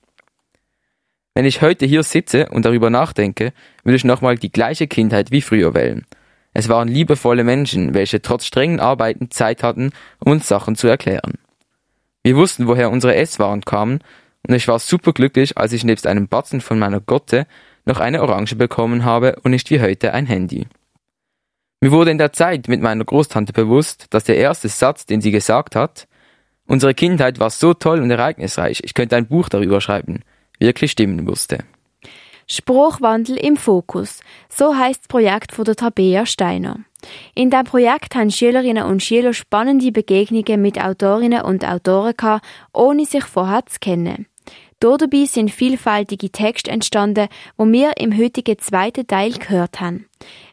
Wenn 1.34 1.46
ich 1.46 1.62
heute 1.62 1.84
hier 1.86 2.02
sitze 2.02 2.48
und 2.50 2.64
darüber 2.64 2.90
nachdenke, 2.90 3.52
würde 3.82 3.96
ich 3.96 4.04
nochmal 4.04 4.36
die 4.36 4.52
gleiche 4.52 4.86
Kindheit 4.86 5.30
wie 5.30 5.42
früher 5.42 5.74
wählen. 5.74 6.06
Es 6.54 6.68
waren 6.68 6.88
liebevolle 6.88 7.42
Menschen, 7.42 7.94
welche 7.94 8.22
trotz 8.22 8.46
strengen 8.46 8.78
Arbeiten 8.78 9.30
Zeit 9.30 9.64
hatten, 9.64 9.90
uns 10.20 10.46
Sachen 10.46 10.76
zu 10.76 10.86
erklären. 10.86 11.34
Wir 12.22 12.36
wussten, 12.36 12.68
woher 12.68 12.90
unsere 12.90 13.16
Esswaren 13.16 13.62
kamen, 13.62 13.98
und 14.46 14.54
ich 14.54 14.68
war 14.68 14.78
superglücklich, 14.78 15.58
als 15.58 15.72
ich 15.72 15.84
nebst 15.84 16.06
einem 16.06 16.28
Batzen 16.28 16.60
von 16.60 16.78
meiner 16.78 17.00
Gotte 17.00 17.46
noch 17.86 17.98
eine 17.98 18.22
Orange 18.22 18.56
bekommen 18.56 19.04
habe 19.04 19.36
und 19.42 19.50
nicht 19.50 19.70
wie 19.70 19.80
heute 19.80 20.14
ein 20.14 20.26
Handy. 20.26 20.66
Mir 21.80 21.90
wurde 21.90 22.12
in 22.12 22.18
der 22.18 22.32
Zeit 22.32 22.68
mit 22.68 22.80
meiner 22.80 23.04
Großtante 23.04 23.52
bewusst, 23.52 24.06
dass 24.10 24.24
der 24.24 24.36
erste 24.36 24.68
Satz, 24.68 25.06
den 25.06 25.20
sie 25.20 25.32
gesagt 25.32 25.76
hat, 25.76 26.06
unsere 26.66 26.94
Kindheit 26.94 27.40
war 27.40 27.50
so 27.50 27.74
toll 27.74 28.00
und 28.00 28.10
ereignisreich, 28.10 28.80
ich 28.84 28.94
könnte 28.94 29.16
ein 29.16 29.26
Buch 29.26 29.48
darüber 29.48 29.80
schreiben, 29.80 30.20
wirklich 30.58 30.92
stimmen 30.92 31.24
musste. 31.24 31.58
Spruchwandel 32.46 33.36
im 33.36 33.56
Fokus. 33.56 34.20
So 34.48 34.76
heißt 34.76 35.02
das 35.02 35.08
Projekt 35.08 35.52
von 35.52 35.64
der 35.64 35.76
Tabea 35.76 36.26
Steiner. 36.26 36.80
In 37.34 37.50
diesem 37.50 37.64
Projekt 37.64 38.14
haben 38.14 38.30
Schülerinnen 38.30 38.84
und 38.84 39.02
Schüler 39.02 39.32
spannende 39.32 39.92
Begegnungen 39.92 40.62
mit 40.62 40.82
Autorinnen 40.82 41.42
und 41.42 41.64
Autoren 41.64 42.14
gehabt, 42.16 42.44
ohne 42.72 43.04
sich 43.04 43.24
vorher 43.24 43.66
zu 43.66 43.78
kennen. 43.78 44.26
Dabei 44.80 45.24
sind 45.24 45.50
vielfältige 45.50 46.30
Texte 46.30 46.70
entstanden, 46.70 47.28
wo 47.56 47.64
wir 47.66 47.92
im 47.96 48.16
heutigen 48.18 48.58
zweiten 48.58 49.06
Teil 49.06 49.32
gehört 49.32 49.80
haben. 49.80 50.06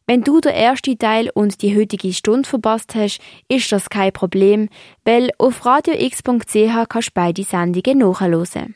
Wenn 0.07 0.23
du 0.23 0.39
den 0.39 0.53
ersten 0.53 0.97
Teil 0.97 1.29
und 1.33 1.61
die 1.61 1.77
heutige 1.77 2.13
Stunde 2.13 2.47
verpasst 2.47 2.95
hast, 2.95 3.19
ist 3.49 3.71
das 3.71 3.89
kein 3.89 4.13
Problem, 4.13 4.69
weil 5.03 5.31
auf 5.37 5.65
radiox.ch 5.65 6.89
kannst 6.89 7.09
du 7.09 7.11
beide 7.13 7.43
Sendungen 7.43 7.97
nachhören. 7.97 8.75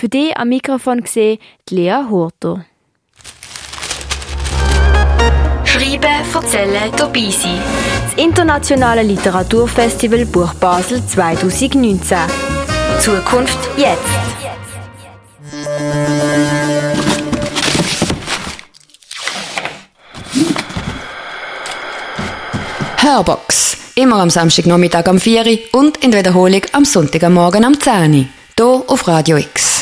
Für 0.00 0.08
dich 0.08 0.36
am 0.36 0.50
Mikrofon 0.50 1.00
gesehen 1.00 1.38
die 1.68 1.74
Lea 1.74 2.04
Hurter. 2.08 2.64
Schreiben, 5.64 6.24
erzählen, 6.32 6.92
dabei 6.96 7.28
sein. 7.30 7.60
Das 8.04 8.24
Internationale 8.24 9.02
Literaturfestival 9.02 10.24
Buch 10.26 10.54
Basel 10.54 11.04
2019. 11.04 12.16
Zukunft 13.00 13.58
jetzt. 13.76 13.98
Hörbox. 22.98 23.76
Immer 23.96 24.20
am 24.20 24.30
Samstagnachmittag 24.30 25.08
am 25.08 25.18
4 25.18 25.44
Uhr 25.44 25.58
und 25.72 25.96
in 26.04 26.12
Wiederholung 26.12 26.62
am 26.70 26.84
Sonntagmorgen 26.84 27.64
am 27.64 27.80
10 27.80 28.14
Uhr. 28.14 28.24
Hier 28.56 28.84
auf 28.86 29.08
Radio 29.08 29.38
X. 29.38 29.77